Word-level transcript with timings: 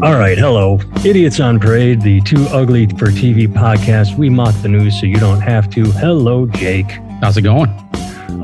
All 0.00 0.14
right, 0.14 0.38
hello. 0.38 0.78
Idiots 1.04 1.40
on 1.40 1.58
Parade, 1.58 2.02
the 2.02 2.20
Too 2.20 2.46
Ugly 2.52 2.86
for 2.90 3.06
TV 3.06 3.48
podcast. 3.48 4.16
We 4.16 4.30
mock 4.30 4.54
the 4.62 4.68
news 4.68 5.00
so 5.00 5.06
you 5.06 5.16
don't 5.16 5.40
have 5.40 5.68
to. 5.70 5.86
Hello, 5.86 6.46
Jake. 6.46 6.88
How's 7.20 7.36
it 7.36 7.42
going? 7.42 7.68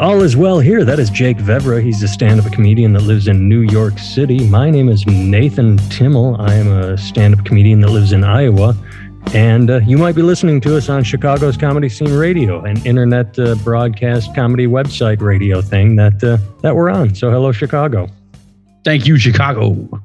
All 0.00 0.20
is 0.22 0.36
well 0.36 0.58
here. 0.58 0.84
That 0.84 0.98
is 0.98 1.10
Jake 1.10 1.36
Vevra. 1.36 1.80
He's 1.80 2.02
a 2.02 2.08
stand 2.08 2.40
up 2.40 2.52
comedian 2.52 2.92
that 2.94 3.04
lives 3.04 3.28
in 3.28 3.48
New 3.48 3.60
York 3.60 4.00
City. 4.00 4.48
My 4.48 4.68
name 4.68 4.88
is 4.88 5.06
Nathan 5.06 5.76
Timmel. 5.90 6.40
I 6.40 6.54
am 6.54 6.72
a 6.72 6.98
stand 6.98 7.38
up 7.38 7.44
comedian 7.44 7.78
that 7.82 7.90
lives 7.90 8.10
in 8.10 8.24
Iowa. 8.24 8.76
And 9.32 9.70
uh, 9.70 9.78
you 9.86 9.96
might 9.96 10.16
be 10.16 10.22
listening 10.22 10.60
to 10.62 10.76
us 10.76 10.88
on 10.88 11.04
Chicago's 11.04 11.56
Comedy 11.56 11.88
Scene 11.88 12.12
Radio, 12.12 12.64
an 12.64 12.84
internet 12.84 13.38
uh, 13.38 13.54
broadcast 13.62 14.34
comedy 14.34 14.66
website 14.66 15.20
radio 15.20 15.62
thing 15.62 15.94
that 15.96 16.24
uh, 16.24 16.36
that 16.62 16.74
we're 16.74 16.90
on. 16.90 17.14
So 17.14 17.30
hello, 17.30 17.52
Chicago. 17.52 18.08
Thank 18.84 19.06
you, 19.06 19.18
Chicago. 19.18 20.02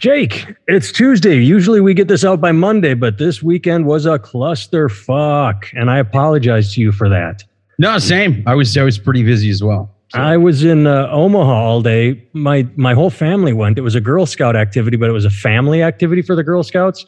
Jake, 0.00 0.46
it's 0.66 0.90
Tuesday. 0.90 1.36
Usually 1.44 1.82
we 1.82 1.92
get 1.92 2.08
this 2.08 2.24
out 2.24 2.40
by 2.40 2.52
Monday, 2.52 2.94
but 2.94 3.18
this 3.18 3.42
weekend 3.42 3.84
was 3.84 4.06
a 4.06 4.18
cluster 4.18 4.88
fuck, 4.88 5.66
and 5.74 5.90
I 5.90 5.98
apologize 5.98 6.72
to 6.72 6.80
you 6.80 6.90
for 6.90 7.10
that. 7.10 7.44
No, 7.78 7.98
same. 7.98 8.42
I 8.46 8.54
was 8.54 8.74
I 8.78 8.82
was 8.82 8.98
pretty 8.98 9.22
busy 9.22 9.50
as 9.50 9.62
well. 9.62 9.94
So. 10.08 10.18
I 10.18 10.38
was 10.38 10.64
in 10.64 10.86
uh, 10.86 11.08
Omaha 11.10 11.52
all 11.52 11.82
day. 11.82 12.26
My 12.32 12.66
my 12.76 12.94
whole 12.94 13.10
family 13.10 13.52
went. 13.52 13.76
It 13.76 13.82
was 13.82 13.94
a 13.94 14.00
Girl 14.00 14.24
Scout 14.24 14.56
activity, 14.56 14.96
but 14.96 15.10
it 15.10 15.12
was 15.12 15.26
a 15.26 15.30
family 15.30 15.82
activity 15.82 16.22
for 16.22 16.34
the 16.34 16.42
Girl 16.42 16.62
Scouts. 16.62 17.04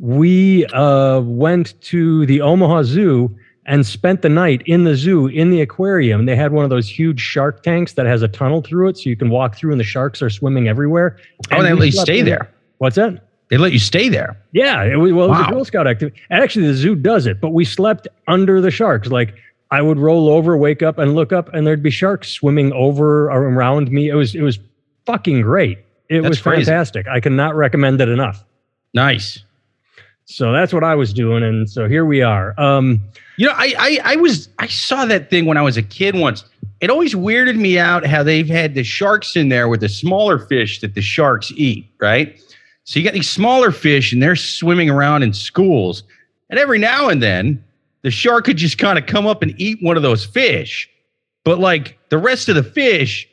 We 0.00 0.66
uh, 0.66 1.20
went 1.20 1.80
to 1.82 2.26
the 2.26 2.40
Omaha 2.40 2.82
Zoo 2.82 3.36
and 3.66 3.86
spent 3.86 4.22
the 4.22 4.28
night 4.28 4.62
in 4.66 4.84
the 4.84 4.96
zoo 4.96 5.26
in 5.28 5.50
the 5.50 5.60
aquarium. 5.60 6.26
They 6.26 6.36
had 6.36 6.52
one 6.52 6.64
of 6.64 6.70
those 6.70 6.88
huge 6.88 7.20
shark 7.20 7.62
tanks 7.62 7.92
that 7.92 8.06
has 8.06 8.22
a 8.22 8.28
tunnel 8.28 8.60
through 8.62 8.88
it, 8.88 8.98
so 8.98 9.08
you 9.08 9.16
can 9.16 9.30
walk 9.30 9.56
through, 9.56 9.72
and 9.72 9.80
the 9.80 9.84
sharks 9.84 10.20
are 10.22 10.30
swimming 10.30 10.68
everywhere. 10.68 11.18
Oh, 11.50 11.56
and 11.58 11.66
they 11.66 11.72
let 11.72 11.86
you 11.86 11.92
stay 11.92 12.22
there. 12.22 12.50
What's 12.78 12.96
that? 12.96 13.28
They 13.50 13.58
let 13.58 13.72
you 13.72 13.78
stay 13.78 14.08
there. 14.08 14.36
Yeah, 14.52 14.82
it 14.82 14.96
was, 14.96 15.12
well, 15.12 15.26
it 15.26 15.30
was 15.30 15.46
a 15.46 15.50
Girl 15.50 15.64
Scout 15.64 15.86
activity. 15.86 16.18
Actually, 16.30 16.68
the 16.68 16.74
zoo 16.74 16.94
does 16.94 17.26
it, 17.26 17.40
but 17.40 17.50
we 17.50 17.64
slept 17.64 18.08
under 18.26 18.60
the 18.60 18.70
sharks. 18.70 19.08
Like 19.08 19.34
I 19.70 19.82
would 19.82 19.98
roll 19.98 20.28
over, 20.28 20.56
wake 20.56 20.82
up, 20.82 20.98
and 20.98 21.14
look 21.14 21.32
up, 21.32 21.52
and 21.52 21.66
there'd 21.66 21.82
be 21.82 21.90
sharks 21.90 22.28
swimming 22.28 22.72
over 22.72 23.26
around 23.26 23.92
me. 23.92 24.08
It 24.08 24.14
was 24.14 24.34
it 24.34 24.40
was 24.40 24.58
fucking 25.06 25.42
great. 25.42 25.78
It 26.08 26.22
That's 26.22 26.30
was 26.30 26.40
crazy. 26.40 26.64
fantastic. 26.64 27.06
I 27.08 27.20
cannot 27.20 27.54
recommend 27.54 28.00
it 28.00 28.08
enough. 28.08 28.44
Nice. 28.94 29.44
So 30.24 30.52
that's 30.52 30.72
what 30.72 30.84
I 30.84 30.94
was 30.94 31.12
doing, 31.12 31.42
and 31.42 31.68
so 31.68 31.88
here 31.88 32.04
we 32.04 32.22
are. 32.22 32.58
Um, 32.58 33.00
you 33.36 33.46
know, 33.46 33.54
I, 33.56 33.74
I 33.78 33.98
I 34.04 34.16
was 34.16 34.48
I 34.58 34.66
saw 34.66 35.06
that 35.06 35.30
thing 35.30 35.46
when 35.46 35.56
I 35.56 35.62
was 35.62 35.76
a 35.76 35.82
kid 35.82 36.14
once. 36.14 36.44
It 36.80 36.90
always 36.90 37.14
weirded 37.14 37.56
me 37.56 37.78
out 37.78 38.04
how 38.04 38.22
they've 38.22 38.48
had 38.48 38.74
the 38.74 38.82
sharks 38.82 39.36
in 39.36 39.48
there 39.48 39.68
with 39.68 39.80
the 39.80 39.88
smaller 39.88 40.38
fish 40.38 40.80
that 40.80 40.94
the 40.94 41.02
sharks 41.02 41.52
eat, 41.54 41.88
right? 42.00 42.40
So 42.84 42.98
you 42.98 43.04
got 43.04 43.14
these 43.14 43.30
smaller 43.30 43.70
fish 43.70 44.12
and 44.12 44.20
they're 44.20 44.34
swimming 44.34 44.90
around 44.90 45.22
in 45.22 45.32
schools, 45.32 46.02
and 46.50 46.58
every 46.58 46.78
now 46.78 47.08
and 47.08 47.22
then 47.22 47.62
the 48.02 48.10
shark 48.10 48.44
could 48.44 48.56
just 48.56 48.78
kind 48.78 48.98
of 48.98 49.06
come 49.06 49.26
up 49.26 49.42
and 49.42 49.54
eat 49.60 49.78
one 49.80 49.96
of 49.96 50.02
those 50.02 50.24
fish. 50.24 50.88
But 51.44 51.58
like 51.58 51.98
the 52.08 52.18
rest 52.18 52.48
of 52.48 52.56
the 52.56 52.62
fish, 52.64 53.28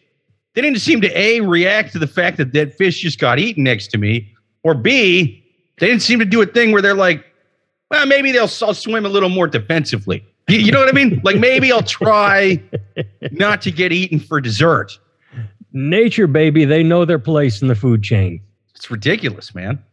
they 0.54 0.62
didn't 0.62 0.80
seem 0.80 1.02
to 1.02 1.20
A, 1.20 1.42
react 1.42 1.92
to 1.94 2.00
the 2.00 2.08
fact 2.08 2.38
that 2.38 2.54
that 2.54 2.76
fish 2.76 3.00
just 3.00 3.20
got 3.20 3.40
eaten 3.40 3.64
next 3.64 3.88
to 3.90 3.98
me, 3.98 4.32
or 4.64 4.74
B, 4.74 5.44
they 5.80 5.88
didn't 5.88 6.02
seem 6.02 6.20
to 6.20 6.26
do 6.26 6.42
a 6.42 6.46
thing 6.46 6.72
where 6.72 6.82
they're 6.82 6.94
like, 6.94 7.26
well, 7.90 8.06
maybe 8.06 8.32
they'll 8.32 8.50
I'll 8.62 8.74
swim 8.74 9.06
a 9.06 9.10
little 9.10 9.30
more 9.30 9.48
defensively. 9.48 10.26
You, 10.48 10.60
you 10.60 10.72
know 10.72 10.80
what 10.80 10.90
I 10.90 10.92
mean? 10.92 11.22
Like 11.24 11.38
maybe 11.38 11.72
I'll 11.72 11.84
try 11.84 12.62
not 13.32 13.62
to 13.64 13.72
get 13.72 13.92
eaten 13.92 14.20
for 14.20 14.40
dessert. 14.42 14.98
Nature, 15.72 16.28
baby, 16.28 16.66
they 16.66 16.84
know 16.84 17.06
their 17.06 17.20
place 17.20 17.62
in 17.62 17.68
the 17.68 17.76
food 17.76 18.02
chain. 18.02 18.42
It's 18.76 18.90
ridiculous, 18.90 19.54
man. 19.54 19.84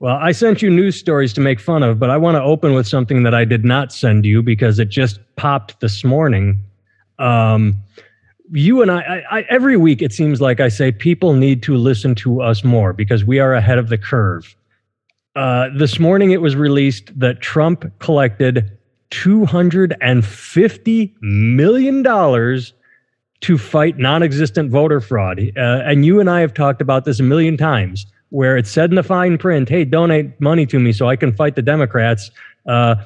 Well, 0.00 0.16
I 0.16 0.30
sent 0.32 0.62
you 0.62 0.70
news 0.70 0.98
stories 0.98 1.32
to 1.34 1.40
make 1.40 1.58
fun 1.58 1.82
of, 1.82 1.98
but 1.98 2.08
I 2.08 2.16
want 2.16 2.36
to 2.36 2.42
open 2.42 2.72
with 2.72 2.86
something 2.86 3.24
that 3.24 3.34
I 3.34 3.44
did 3.44 3.64
not 3.64 3.92
send 3.92 4.24
you 4.24 4.42
because 4.42 4.78
it 4.78 4.88
just 4.88 5.18
popped 5.36 5.80
this 5.80 6.04
morning. 6.04 6.62
Um, 7.18 7.76
you 8.52 8.80
and 8.80 8.90
I, 8.90 9.00
I, 9.00 9.38
I, 9.38 9.44
every 9.50 9.76
week 9.76 10.00
it 10.00 10.12
seems 10.12 10.40
like 10.40 10.60
I 10.60 10.68
say 10.68 10.92
people 10.92 11.34
need 11.34 11.62
to 11.64 11.76
listen 11.76 12.14
to 12.16 12.40
us 12.40 12.62
more 12.62 12.92
because 12.92 13.24
we 13.24 13.40
are 13.40 13.54
ahead 13.54 13.78
of 13.78 13.88
the 13.88 13.98
curve. 13.98 14.54
Uh, 15.38 15.68
this 15.72 16.00
morning 16.00 16.32
it 16.32 16.40
was 16.40 16.56
released 16.56 17.16
that 17.16 17.40
Trump 17.40 17.84
collected 18.00 18.76
$250 19.12 21.14
million 21.20 22.02
to 23.40 23.56
fight 23.56 23.98
non 23.98 24.24
existent 24.24 24.72
voter 24.72 25.00
fraud. 25.00 25.38
Uh, 25.56 25.82
and 25.84 26.04
you 26.04 26.18
and 26.18 26.28
I 26.28 26.40
have 26.40 26.54
talked 26.54 26.82
about 26.82 27.04
this 27.04 27.20
a 27.20 27.22
million 27.22 27.56
times 27.56 28.04
where 28.30 28.56
it 28.56 28.66
said 28.66 28.90
in 28.90 28.96
the 28.96 29.04
fine 29.04 29.38
print, 29.38 29.68
hey, 29.68 29.84
donate 29.84 30.40
money 30.40 30.66
to 30.66 30.80
me 30.80 30.92
so 30.92 31.08
I 31.08 31.14
can 31.14 31.32
fight 31.32 31.54
the 31.54 31.62
Democrats. 31.62 32.32
Uh, 32.66 32.96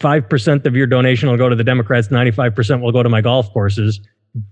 5% 0.00 0.64
of 0.64 0.74
your 0.74 0.86
donation 0.86 1.28
will 1.28 1.36
go 1.36 1.50
to 1.50 1.56
the 1.56 1.64
Democrats, 1.64 2.08
95% 2.08 2.80
will 2.80 2.92
go 2.92 3.02
to 3.02 3.10
my 3.10 3.20
golf 3.20 3.52
courses 3.52 4.00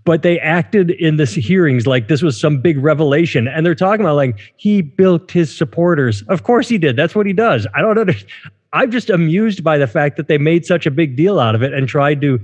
but 0.05 0.23
they 0.23 0.39
acted 0.39 0.91
in 0.93 1.17
this 1.17 1.35
hearings 1.35 1.87
like 1.87 2.09
this 2.09 2.23
was 2.23 2.41
some 2.41 2.61
big 2.61 2.79
revelation. 2.79 3.49
And 3.49 3.67
they're 3.67 3.75
talking 3.75 4.03
about 4.03 4.17
like 4.17 4.39
he 4.57 4.81
built 4.81 5.31
his 5.31 5.55
supporters. 5.55 6.23
Of 6.29 6.45
course 6.45 6.69
he 6.69 6.79
did. 6.79 6.97
That's 6.97 7.15
what 7.15 7.27
he 7.27 7.33
does. 7.33 7.67
I 7.75 7.81
don't 7.81 7.99
understand 7.99 8.31
i'm 8.73 8.91
just 8.91 9.11
amused 9.11 9.63
by 9.63 9.79
the 9.79 9.87
fact 9.87 10.17
that 10.17 10.29
they 10.29 10.39
made 10.39 10.65
such 10.65 10.87
a 10.87 10.91
big 10.91 11.17
deal 11.17 11.39
out 11.39 11.55
of 11.55 11.63
it 11.63 11.73
and 11.73 11.89
tried 11.89 12.21
to 12.21 12.41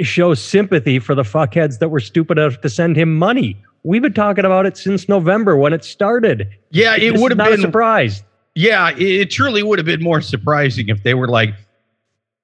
show 0.00 0.34
sympathy 0.34 0.98
for 0.98 1.14
the 1.14 1.22
fuckheads 1.22 1.78
that 1.78 1.88
were 1.88 2.00
stupid 2.00 2.36
enough 2.36 2.60
to 2.62 2.68
send 2.68 2.96
him 2.96 3.16
money. 3.16 3.56
We've 3.84 4.02
been 4.02 4.12
talking 4.12 4.44
about 4.44 4.66
it 4.66 4.76
since 4.76 5.08
november 5.08 5.56
when 5.56 5.72
it 5.72 5.84
started. 5.84 6.48
Yeah 6.70 6.96
it 6.96 7.16
would 7.18 7.30
have 7.30 7.38
been 7.38 7.60
a 7.60 7.62
surprise. 7.62 8.24
Yeah 8.54 8.90
it 8.96 9.30
truly 9.30 9.62
would 9.62 9.78
have 9.78 9.86
been 9.86 10.02
more 10.02 10.20
surprising 10.20 10.88
if 10.88 11.02
they 11.02 11.14
were 11.14 11.28
like 11.28 11.54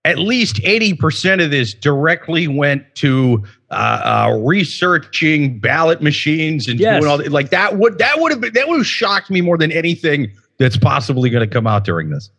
at 0.05 0.19
least 0.19 0.57
80% 0.57 1.45
of 1.45 1.51
this 1.51 1.75
directly 1.75 2.49
went 2.49 2.95
to 2.97 3.45
uh, 3.71 3.75
uh, 3.75 4.37
researching 4.43 5.59
ballot 5.59 6.03
machines 6.03 6.67
and 6.67 6.81
yes. 6.81 7.01
doing 7.01 7.11
all 7.11 7.19
that. 7.19 7.31
Like 7.31 7.51
that 7.51 7.79
would 7.79 7.99
that 7.99 8.21
would 8.21 8.33
have 8.33 8.41
been 8.41 8.53
that 8.55 8.69
would 8.69 8.79
have 8.79 8.87
shocked 8.87 9.31
me 9.31 9.41
more 9.41 9.57
than 9.57 9.71
anything 9.73 10.33
that's 10.59 10.77
possibly 10.77 11.31
going 11.31 11.49
to 11.49 11.53
come 11.53 11.67
out 11.67 11.85
during 11.85 12.11
this. 12.11 12.31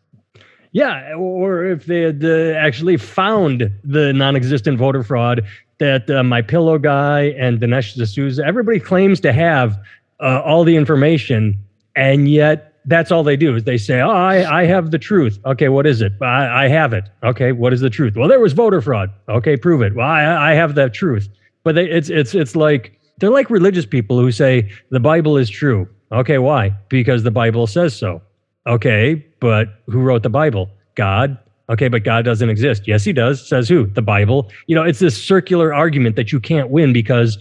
Yeah, 0.73 1.13
or 1.15 1.65
if 1.65 1.85
they 1.85 2.01
had 2.01 2.23
uh, 2.23 2.53
actually 2.53 2.95
found 2.95 3.71
the 3.83 4.13
non-existent 4.13 4.77
voter 4.77 5.03
fraud 5.03 5.45
that 5.79 6.09
uh, 6.09 6.23
my 6.23 6.41
pillow 6.41 6.77
guy 6.77 7.33
and 7.37 7.59
Dinesh 7.59 7.95
D'Souza, 7.95 8.45
everybody 8.45 8.79
claims 8.79 9.19
to 9.21 9.33
have 9.33 9.77
uh, 10.21 10.41
all 10.45 10.63
the 10.63 10.77
information, 10.77 11.57
and 11.95 12.29
yet 12.29 12.70
that's 12.85 13.11
all 13.11 13.23
they 13.23 13.37
do 13.37 13.55
is 13.55 13.63
they 13.63 13.77
say, 13.77 14.01
"Oh, 14.01 14.09
I, 14.09 14.61
I 14.61 14.65
have 14.65 14.91
the 14.91 14.97
truth." 14.99 15.39
Okay, 15.45 15.69
what 15.69 15.85
is 15.85 16.01
it? 16.01 16.13
I, 16.21 16.65
I 16.65 16.67
have 16.67 16.93
it. 16.93 17.05
Okay, 17.23 17.51
what 17.51 17.73
is 17.73 17.81
the 17.81 17.89
truth? 17.89 18.15
Well, 18.15 18.27
there 18.27 18.39
was 18.39 18.53
voter 18.53 18.81
fraud. 18.81 19.11
Okay, 19.29 19.55
prove 19.57 19.81
it. 19.81 19.95
Well, 19.95 20.07
I, 20.07 20.51
I 20.51 20.53
have 20.53 20.75
the 20.75 20.89
truth. 20.89 21.29
But 21.63 21.75
they, 21.75 21.89
it's 21.89 22.09
it's 22.09 22.33
it's 22.33 22.55
like 22.55 22.99
they're 23.17 23.29
like 23.29 23.49
religious 23.49 23.85
people 23.85 24.19
who 24.19 24.31
say 24.31 24.71
the 24.89 24.99
Bible 24.99 25.37
is 25.37 25.49
true. 25.49 25.87
Okay, 26.11 26.39
why? 26.39 26.75
Because 26.89 27.23
the 27.23 27.31
Bible 27.31 27.67
says 27.67 27.95
so. 27.95 28.21
Okay, 28.67 29.25
but 29.39 29.81
who 29.87 29.99
wrote 29.99 30.23
the 30.23 30.29
Bible? 30.29 30.69
God. 30.95 31.37
Okay, 31.69 31.87
but 31.87 32.03
God 32.03 32.25
doesn't 32.25 32.49
exist. 32.49 32.87
Yes, 32.87 33.03
he 33.03 33.13
does. 33.13 33.47
Says 33.47 33.69
who? 33.69 33.85
The 33.85 34.01
Bible. 34.01 34.51
You 34.67 34.75
know, 34.75 34.83
it's 34.83 34.99
this 34.99 35.21
circular 35.21 35.73
argument 35.73 36.17
that 36.17 36.31
you 36.31 36.39
can't 36.39 36.69
win 36.69 36.91
because 36.91 37.37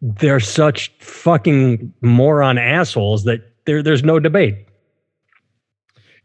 they're 0.00 0.40
such 0.40 0.90
fucking 1.00 1.92
moron 2.00 2.56
assholes 2.56 3.24
that 3.24 3.52
there, 3.66 3.82
there's 3.82 4.02
no 4.02 4.18
debate. 4.18 4.56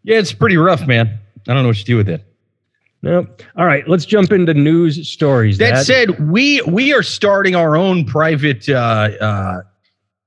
Yeah, 0.03 0.17
it's 0.17 0.33
pretty 0.33 0.57
rough, 0.57 0.87
man. 0.87 1.19
I 1.47 1.53
don't 1.53 1.63
know 1.63 1.69
what 1.69 1.77
to 1.77 1.83
do 1.83 1.97
with 1.97 2.09
it. 2.09 2.25
No. 3.01 3.25
All 3.55 3.65
right, 3.65 3.87
let's 3.87 4.05
jump 4.05 4.31
into 4.31 4.53
news 4.53 5.09
stories. 5.09 5.57
That, 5.57 5.71
that 5.71 5.85
said, 5.85 6.29
we 6.29 6.61
we 6.63 6.93
are 6.93 7.03
starting 7.03 7.55
our 7.55 7.77
own 7.77 8.03
private 8.03 8.67
uh, 8.67 9.09
uh, 9.21 9.61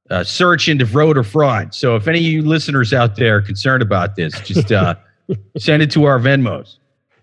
uh, 0.09 0.25
search 0.25 0.69
into 0.69 0.85
voter 0.85 1.23
fraud. 1.23 1.75
So 1.75 1.97
if 1.97 2.09
any 2.09 2.19
of 2.19 2.25
you 2.25 2.43
listeners 2.43 2.95
out 2.95 3.17
there 3.17 3.37
are 3.37 3.43
concerned 3.43 3.83
about 3.83 4.17
this, 4.17 4.41
just 4.41 4.73
uh, 4.73 4.95
send 5.59 5.83
it 5.83 5.91
to 5.93 6.05
our 6.05 6.19
Venmos. 6.19 6.77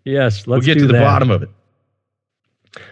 Yes, 0.06 0.46
let's 0.46 0.66
we'll 0.66 0.76
get 0.76 0.82
to 0.82 0.88
the 0.88 0.94
that. 0.94 1.04
bottom 1.04 1.32
of 1.32 1.42
it. 1.42 1.50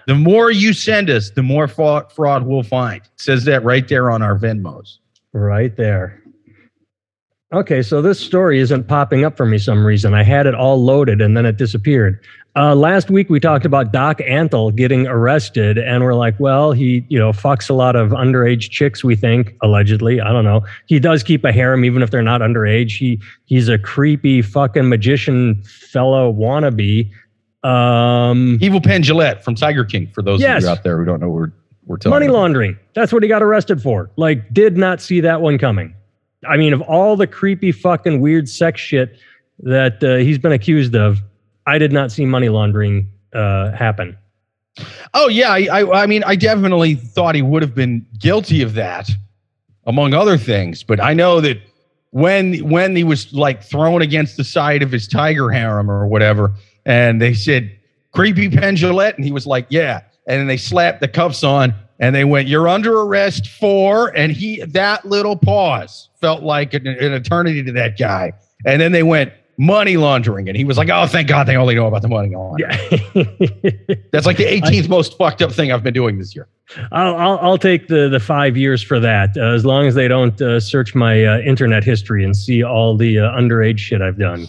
The 0.07 0.15
more 0.15 0.49
you 0.49 0.73
send 0.73 1.09
us, 1.09 1.29
the 1.29 1.43
more 1.43 1.67
fraud, 1.67 2.11
fraud 2.11 2.43
we'll 2.43 2.63
find. 2.63 3.01
It 3.01 3.11
says 3.17 3.45
that 3.45 3.63
right 3.63 3.87
there 3.87 4.09
on 4.09 4.23
our 4.23 4.37
Venmos. 4.37 4.97
Right 5.33 5.75
there. 5.75 6.23
Okay, 7.53 7.81
so 7.81 8.01
this 8.01 8.19
story 8.19 8.59
isn't 8.59 8.89
popping 8.89 9.23
up 9.23 9.37
for 9.37 9.45
me 9.45 9.57
some 9.57 9.85
reason. 9.85 10.13
I 10.13 10.23
had 10.23 10.47
it 10.47 10.53
all 10.53 10.83
loaded 10.83 11.21
and 11.21 11.37
then 11.37 11.45
it 11.45 11.55
disappeared. 11.55 12.19
Uh, 12.57 12.73
last 12.75 13.09
week 13.09 13.29
we 13.29 13.39
talked 13.39 13.65
about 13.65 13.93
Doc 13.93 14.17
Antle 14.17 14.75
getting 14.75 15.05
arrested, 15.05 15.77
and 15.77 16.03
we're 16.03 16.15
like, 16.15 16.37
well, 16.39 16.71
he 16.71 17.05
you 17.07 17.19
know 17.19 17.31
fucks 17.31 17.69
a 17.69 17.73
lot 17.73 17.95
of 17.95 18.09
underage 18.09 18.71
chicks. 18.71 19.03
We 19.03 19.15
think 19.15 19.55
allegedly. 19.61 20.19
I 20.19 20.33
don't 20.33 20.43
know. 20.43 20.65
He 20.87 20.99
does 20.99 21.21
keep 21.21 21.43
a 21.43 21.51
harem 21.51 21.85
even 21.85 22.01
if 22.01 22.09
they're 22.09 22.23
not 22.23 22.41
underage. 22.41 22.97
He 22.97 23.21
he's 23.45 23.69
a 23.69 23.77
creepy 23.77 24.41
fucking 24.41 24.89
magician 24.89 25.61
fellow 25.63 26.33
wannabe. 26.33 27.11
Um, 27.63 28.57
Evil 28.59 28.81
Penn 28.81 29.03
from 29.43 29.53
Tiger 29.53 29.85
King. 29.85 30.09
For 30.15 30.23
those 30.23 30.41
yes. 30.41 30.63
of 30.63 30.63
you 30.63 30.69
out 30.69 30.83
there 30.83 30.97
who 30.97 31.05
don't 31.05 31.19
know, 31.19 31.29
we're 31.29 31.51
we're 31.85 31.97
talking 31.97 32.09
money 32.09 32.27
laundering. 32.27 32.75
That's 32.95 33.13
what 33.13 33.21
he 33.21 33.29
got 33.29 33.43
arrested 33.43 33.83
for. 33.83 34.09
Like, 34.15 34.51
did 34.51 34.77
not 34.77 34.99
see 34.99 35.21
that 35.21 35.41
one 35.41 35.59
coming. 35.59 35.93
I 36.45 36.57
mean, 36.57 36.73
of 36.73 36.81
all 36.81 37.15
the 37.15 37.27
creepy 37.27 37.71
fucking 37.71 38.21
weird 38.21 38.47
sex 38.49 38.79
shit 38.81 39.17
that 39.59 40.03
uh, 40.03 40.17
he's 40.17 40.37
been 40.37 40.51
accused 40.51 40.95
of, 40.95 41.19
I 41.65 41.77
did 41.77 41.91
not 41.91 42.11
see 42.11 42.25
money 42.25 42.49
laundering 42.49 43.09
uh, 43.33 43.71
happen. 43.71 44.17
Oh 45.13 45.27
yeah, 45.27 45.51
I, 45.51 45.67
I, 45.71 46.03
I 46.03 46.05
mean, 46.05 46.23
I 46.23 46.35
definitely 46.35 46.95
thought 46.95 47.33
he 47.33 47.41
would 47.41 47.63
have 47.63 47.73
been 47.73 48.05
guilty 48.19 48.61
of 48.61 48.75
that, 48.75 49.09
among 49.85 50.13
other 50.13 50.37
things. 50.37 50.83
But 50.83 51.01
I 51.01 51.13
know 51.13 51.41
that 51.41 51.59
when 52.11 52.59
when 52.69 52.95
he 52.95 53.03
was 53.03 53.33
like 53.33 53.63
thrown 53.63 54.01
against 54.01 54.37
the 54.37 54.43
side 54.43 54.83
of 54.83 54.91
his 54.91 55.07
tiger 55.07 55.49
harem 55.49 55.89
or 55.89 56.07
whatever, 56.07 56.53
and 56.85 57.19
they 57.21 57.33
said 57.33 57.75
creepy 58.11 58.49
Penn 58.49 58.75
Jillette, 58.75 59.15
and 59.15 59.25
he 59.25 59.31
was 59.31 59.47
like, 59.47 59.65
yeah, 59.69 60.01
and 60.27 60.39
then 60.39 60.47
they 60.47 60.57
slapped 60.57 61.01
the 61.01 61.07
cuffs 61.07 61.43
on, 61.43 61.73
and 61.99 62.15
they 62.15 62.23
went, 62.23 62.47
"You're 62.47 62.67
under 62.67 62.99
arrest 63.01 63.47
for," 63.47 64.15
and 64.15 64.31
he 64.31 64.61
that 64.61 65.05
little 65.05 65.35
pause 65.35 66.09
felt 66.21 66.43
like 66.43 66.73
an, 66.73 66.87
an 66.87 67.13
eternity 67.13 67.63
to 67.63 67.71
that 67.73 67.97
guy, 67.97 68.33
and 68.65 68.81
then 68.81 68.91
they 68.91 69.03
went 69.03 69.33
money 69.57 69.97
laundering, 69.97 70.47
and 70.47 70.55
he 70.55 70.63
was 70.63 70.77
like, 70.77 70.89
"Oh, 70.89 71.07
thank 71.07 71.27
God, 71.27 71.47
they 71.47 71.55
only 71.55 71.75
know 71.75 71.87
about 71.87 72.01
the 72.01 72.07
money 72.07 72.35
laundering." 72.35 72.71
Yeah. 72.71 73.23
That's 74.11 74.25
like 74.25 74.37
the 74.37 74.45
18th 74.45 74.89
most 74.89 75.17
fucked 75.17 75.41
up 75.41 75.51
thing 75.51 75.71
I've 75.71 75.83
been 75.83 75.93
doing 75.93 76.19
this 76.19 76.35
year. 76.35 76.47
I'll, 76.91 77.15
I'll, 77.15 77.37
I'll 77.39 77.57
take 77.57 77.87
the, 77.87 78.09
the 78.09 78.19
five 78.19 78.57
years 78.57 78.83
for 78.83 78.99
that, 78.99 79.37
uh, 79.37 79.53
as 79.53 79.65
long 79.65 79.87
as 79.87 79.95
they 79.95 80.07
don't 80.07 80.39
uh, 80.41 80.59
search 80.59 80.93
my 80.93 81.25
uh, 81.25 81.39
internet 81.39 81.83
history 81.83 82.23
and 82.23 82.35
see 82.35 82.63
all 82.63 82.97
the 82.97 83.19
uh, 83.19 83.31
underage 83.31 83.79
shit 83.79 84.01
I've 84.01 84.19
done. 84.19 84.47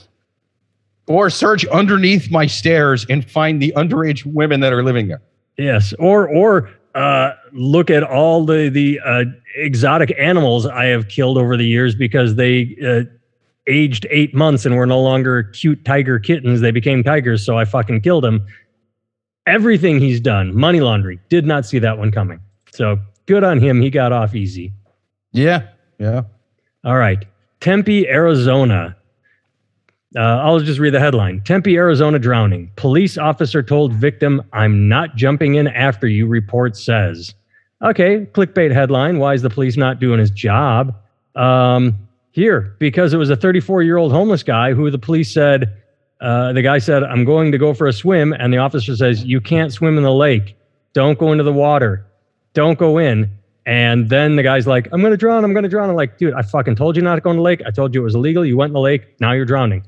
Or 1.07 1.31
search 1.31 1.65
underneath 1.67 2.31
my 2.31 2.47
stairs 2.47 3.07
and 3.09 3.29
find 3.29 3.63
the 3.63 3.73
underage 3.77 4.27
women 4.27 4.61
that 4.61 4.73
are 4.73 4.83
living 4.83 5.09
there. 5.09 5.23
Yes, 5.57 5.95
or 5.99 6.29
or 6.29 6.71
uh, 6.95 7.33
look 7.53 7.91
at 7.91 8.03
all 8.03 8.45
the 8.45 8.69
the 8.69 9.01
uh, 9.05 9.25
exotic 9.57 10.15
animals 10.19 10.67
I 10.67 10.87
have 10.87 11.09
killed 11.09 11.39
over 11.39 11.57
the 11.57 11.67
years 11.67 11.95
because 11.95 12.37
they 12.37 12.77
uh, 12.85 13.03
aged 13.67 14.07
eight 14.11 14.35
months 14.35 14.65
and 14.65 14.77
were 14.77 14.87
no 14.87 15.01
longer 15.01 15.45
cute 15.45 15.85
tiger 15.85 16.19
kittens. 16.19 16.61
They 16.61 16.71
became 16.71 17.05
tigers, 17.05 17.45
so 17.45 17.59
I 17.59 17.65
fucking 17.65 18.01
killed 18.01 18.25
them. 18.25 18.47
Everything 19.47 20.01
he's 20.01 20.21
done, 20.21 20.55
money 20.55 20.81
laundering, 20.81 21.21
did 21.29 21.47
not 21.47 21.65
see 21.65 21.79
that 21.79 21.99
one 21.99 22.11
coming. 22.11 22.41
So 22.73 22.99
good 23.27 23.45
on 23.45 23.61
him. 23.61 23.81
He 23.81 23.91
got 23.91 24.13
off 24.13 24.35
easy. 24.35 24.73
Yeah, 25.33 25.69
yeah. 25.99 26.23
All 26.85 26.97
right. 26.97 27.25
Tempe, 27.61 28.09
Arizona. 28.09 28.97
Uh, 30.17 30.21
I'll 30.21 30.59
just 30.61 30.81
read 30.81 30.95
the 30.95 31.01
headline 31.01 31.43
Tempe, 31.43 31.77
Arizona 31.77 32.19
drowning. 32.19 32.71
Police 32.77 33.19
officer 33.19 33.63
told 33.63 33.93
victim, 33.93 34.43
I'm 34.53 34.89
not 34.89 35.17
jumping 35.17 35.57
in 35.57 35.69
after 35.69 36.07
you, 36.07 36.27
report 36.27 36.77
says. 36.77 37.35
Okay, 37.83 38.27
clickbait 38.33 38.73
headline. 38.73 39.19
Why 39.19 39.35
is 39.35 39.43
the 39.43 39.51
police 39.51 39.77
not 39.77 40.01
doing 40.01 40.19
his 40.19 40.31
job? 40.31 40.97
Um, 41.37 42.09
here, 42.33 42.75
because 42.79 43.13
it 43.13 43.19
was 43.19 43.31
a 43.31 43.37
34 43.37 43.83
year 43.83 43.97
old 43.99 44.13
homeless 44.13 44.43
guy 44.43 44.73
who 44.73 44.91
the 44.91 44.99
police 44.99 45.33
said, 45.33 45.77
uh, 46.21 46.53
the 46.53 46.63
guy 46.63 46.79
said, 46.79 47.05
I'm 47.05 47.25
going 47.25 47.53
to 47.53 47.59
go 47.59 47.75
for 47.75 47.87
a 47.87 47.93
swim. 47.93 48.33
And 48.33 48.53
the 48.53 48.59
officer 48.59 48.97
says, 48.97 49.25
You 49.25 49.41
can't 49.41 49.73
swim 49.73 49.97
in 49.97 50.03
the 50.03 50.13
lake. 50.13 50.57
Don't 50.95 51.19
go 51.19 51.33
into 51.33 51.45
the 51.45 51.53
water. 51.53 52.07
Don't 52.55 52.79
go 52.79 52.99
in. 52.99 53.31
And 53.67 54.09
then 54.09 54.37
the 54.37 54.43
guy's 54.43 54.67
like, 54.67 54.89
I'm 54.93 55.01
going 55.01 55.11
to 55.13 55.17
drown. 55.17 55.45
I'm 55.45 55.53
going 55.53 55.63
to 55.63 55.69
drown. 55.69 55.91
I'm 55.91 55.95
like, 55.95 56.17
dude, 56.17 56.33
I 56.33 56.41
fucking 56.41 56.75
told 56.75 56.97
you 56.97 57.03
not 57.03 57.17
to 57.17 57.21
go 57.21 57.31
in 57.31 57.37
the 57.37 57.43
lake. 57.43 57.61
I 57.67 57.71
told 57.71 57.95
you 57.95 58.01
it 58.01 58.05
was 58.05 58.15
illegal. 58.15 58.45
You 58.45 58.57
went 58.57 58.71
in 58.71 58.75
the 58.75 58.81
lake. 58.81 59.21
Now 59.21 59.33
you're 59.33 59.45
drowning. 59.45 59.85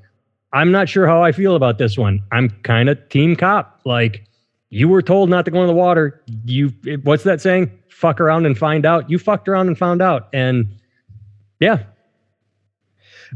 I'm 0.52 0.72
not 0.72 0.88
sure 0.88 1.06
how 1.06 1.22
I 1.22 1.32
feel 1.32 1.54
about 1.54 1.78
this 1.78 1.96
one. 1.96 2.22
I'm 2.32 2.50
kind 2.62 2.88
of 2.88 3.08
team 3.08 3.36
cop. 3.36 3.80
Like, 3.84 4.26
you 4.70 4.88
were 4.88 5.02
told 5.02 5.28
not 5.30 5.44
to 5.44 5.50
go 5.50 5.60
in 5.60 5.66
the 5.66 5.74
water. 5.74 6.22
You, 6.44 6.72
what's 7.02 7.24
that 7.24 7.40
saying? 7.40 7.70
Fuck 7.88 8.20
around 8.20 8.46
and 8.46 8.56
find 8.56 8.86
out. 8.86 9.10
You 9.10 9.18
fucked 9.18 9.48
around 9.48 9.68
and 9.68 9.76
found 9.76 10.02
out. 10.02 10.28
And 10.32 10.66
yeah. 11.60 11.84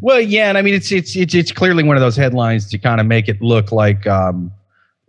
Well, 0.01 0.21
yeah, 0.21 0.49
and 0.49 0.59
I 0.59 0.63
mean 0.63 0.75
it's 0.75 0.91
it's 0.91 1.15
it's 1.15 1.35
it's 1.35 1.53
clearly 1.53 1.85
one 1.85 1.97
of 1.97 2.01
those 2.01 2.17
headlines 2.17 2.69
to 2.71 2.79
kind 2.79 3.01
of 3.01 3.07
make 3.07 3.29
it 3.29 3.41
look 3.41 3.71
like 3.71 4.07
um 4.09 4.53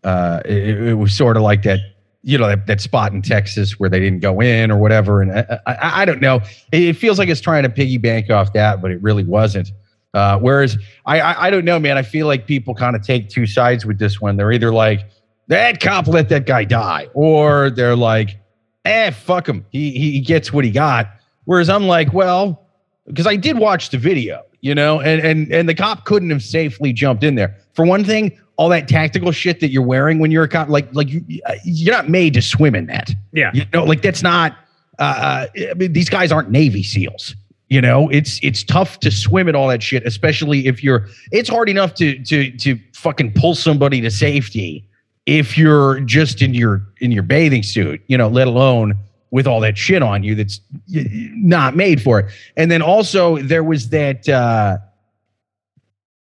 uh 0.03 0.41
it, 0.45 0.79
it 0.89 0.93
was 0.93 1.15
sort 1.15 1.37
of 1.37 1.43
like 1.43 1.63
that 1.63 1.79
you 2.21 2.37
know 2.37 2.47
that, 2.47 2.67
that 2.67 2.81
spot 2.81 3.11
in 3.13 3.21
Texas 3.21 3.79
where 3.79 3.89
they 3.89 3.99
didn't 3.99 4.19
go 4.19 4.41
in 4.41 4.71
or 4.71 4.77
whatever, 4.77 5.21
and 5.21 5.31
I, 5.31 5.59
I, 5.67 6.01
I 6.01 6.05
don't 6.05 6.21
know. 6.21 6.41
It, 6.71 6.83
it 6.83 6.93
feels 6.97 7.19
like 7.19 7.29
it's 7.29 7.41
trying 7.41 7.63
to 7.63 7.69
piggyback 7.69 8.29
off 8.31 8.51
that, 8.53 8.81
but 8.81 8.91
it 8.91 9.01
really 9.01 9.23
wasn't. 9.23 9.71
Uh, 10.15 10.39
whereas 10.39 10.77
I, 11.05 11.19
I 11.19 11.47
I 11.47 11.49
don't 11.49 11.65
know, 11.65 11.77
man. 11.77 11.97
I 11.97 12.01
feel 12.01 12.25
like 12.25 12.47
people 12.47 12.73
kind 12.73 12.95
of 12.95 13.01
take 13.01 13.29
two 13.29 13.45
sides 13.45 13.85
with 13.85 13.99
this 13.99 14.21
one. 14.21 14.37
They're 14.37 14.53
either 14.53 14.71
like 14.71 15.09
that 15.47 15.81
cop 15.81 16.07
let 16.07 16.29
that 16.29 16.45
guy 16.45 16.63
die, 16.63 17.09
or 17.13 17.69
they're 17.69 17.97
like, 17.97 18.39
eh, 18.85 19.11
fuck 19.11 19.47
him. 19.47 19.65
He 19.71 19.91
he 19.91 20.21
gets 20.21 20.53
what 20.53 20.63
he 20.63 20.71
got. 20.71 21.07
Whereas 21.43 21.69
I'm 21.69 21.85
like, 21.85 22.13
well, 22.13 22.65
because 23.07 23.27
I 23.27 23.35
did 23.35 23.59
watch 23.59 23.89
the 23.89 23.97
video, 23.97 24.41
you 24.61 24.73
know, 24.73 25.01
and 25.01 25.21
and 25.21 25.51
and 25.51 25.67
the 25.67 25.75
cop 25.75 26.05
couldn't 26.05 26.29
have 26.29 26.41
safely 26.41 26.93
jumped 26.93 27.23
in 27.23 27.35
there. 27.35 27.57
For 27.73 27.85
one 27.85 28.05
thing, 28.05 28.39
all 28.55 28.69
that 28.69 28.87
tactical 28.87 29.33
shit 29.33 29.59
that 29.59 29.69
you're 29.69 29.83
wearing 29.83 30.19
when 30.19 30.31
you're 30.31 30.45
a 30.45 30.49
cop, 30.49 30.69
like 30.69 30.87
like 30.95 31.09
you, 31.09 31.25
you're 31.65 31.93
not 31.93 32.07
made 32.07 32.33
to 32.35 32.41
swim 32.41 32.73
in 32.73 32.85
that. 32.85 33.11
Yeah. 33.33 33.51
You 33.53 33.65
know, 33.73 33.83
like 33.83 34.01
that's 34.01 34.23
not. 34.23 34.57
Uh, 34.97 35.47
I 35.57 35.73
mean, 35.73 35.91
these 35.91 36.09
guys 36.09 36.31
aren't 36.31 36.51
Navy 36.51 36.81
SEALs. 36.81 37.35
You 37.69 37.81
know, 37.81 38.09
it's 38.09 38.39
it's 38.43 38.63
tough 38.63 38.99
to 38.99 39.11
swim 39.11 39.47
in 39.49 39.55
all 39.55 39.67
that 39.69 39.81
shit, 39.81 40.05
especially 40.05 40.67
if 40.67 40.83
you're. 40.83 41.07
It's 41.31 41.49
hard 41.49 41.69
enough 41.69 41.95
to 41.95 42.23
to 42.23 42.51
to 42.57 42.79
fucking 42.93 43.33
pull 43.33 43.55
somebody 43.55 44.01
to 44.01 44.11
safety 44.11 44.87
if 45.25 45.57
you're 45.57 45.99
just 46.01 46.41
in 46.41 46.53
your 46.53 46.83
in 46.99 47.11
your 47.11 47.23
bathing 47.23 47.63
suit. 47.63 48.01
You 48.07 48.17
know, 48.17 48.27
let 48.27 48.47
alone 48.47 48.95
with 49.31 49.47
all 49.47 49.59
that 49.61 49.77
shit 49.77 50.01
on 50.01 50.23
you 50.23 50.35
that's 50.35 50.61
not 50.87 51.75
made 51.75 52.01
for 52.01 52.19
it. 52.19 52.31
And 52.55 52.69
then 52.69 52.81
also 52.81 53.37
there 53.39 53.63
was 53.63 53.89
that 53.89 54.29
uh 54.29 54.77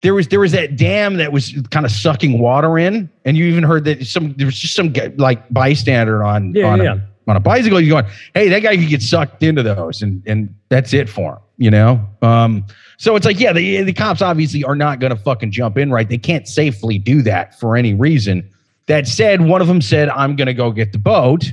there 0.02 0.14
was 0.14 0.28
there 0.28 0.40
was 0.40 0.52
that 0.52 0.76
dam 0.76 1.16
that 1.16 1.32
was 1.32 1.54
kind 1.70 1.84
of 1.84 1.92
sucking 1.92 2.38
water 2.38 2.78
in, 2.78 3.10
and 3.24 3.36
you 3.36 3.44
even 3.46 3.64
heard 3.64 3.84
that 3.84 4.06
some 4.06 4.34
there 4.34 4.46
was 4.46 4.56
just 4.56 4.74
some 4.74 4.92
like 5.16 5.48
bystander 5.50 6.24
on 6.24 6.54
Yeah, 6.54 6.66
on, 6.66 6.82
yeah. 6.82 6.94
A, 6.94 7.00
on 7.30 7.36
a 7.36 7.40
bicycle. 7.40 7.80
You 7.80 7.90
going, 7.90 8.06
hey, 8.34 8.48
that 8.48 8.60
guy 8.60 8.76
could 8.76 8.88
get 8.88 9.02
sucked 9.02 9.42
into 9.42 9.62
those, 9.62 10.02
and 10.02 10.22
and 10.26 10.54
that's 10.68 10.92
it 10.92 11.08
for 11.08 11.34
him, 11.34 11.38
you 11.58 11.70
know. 11.70 12.00
Um, 12.22 12.66
so 12.98 13.16
it's 13.16 13.24
like, 13.24 13.40
yeah, 13.40 13.52
the 13.52 13.82
the 13.82 13.92
cops 13.92 14.20
obviously 14.20 14.64
are 14.64 14.76
not 14.76 15.00
going 15.00 15.10
to 15.10 15.16
fucking 15.16 15.52
jump 15.52 15.78
in, 15.78 15.90
right? 15.90 16.08
They 16.08 16.18
can't 16.18 16.46
safely 16.46 16.98
do 16.98 17.22
that 17.22 17.58
for 17.58 17.76
any 17.76 17.94
reason. 17.94 18.48
That 18.86 19.06
said, 19.06 19.42
one 19.42 19.60
of 19.60 19.68
them 19.68 19.80
said, 19.80 20.08
"I'm 20.10 20.36
going 20.36 20.46
to 20.46 20.54
go 20.54 20.70
get 20.70 20.92
the 20.92 20.98
boat." 20.98 21.52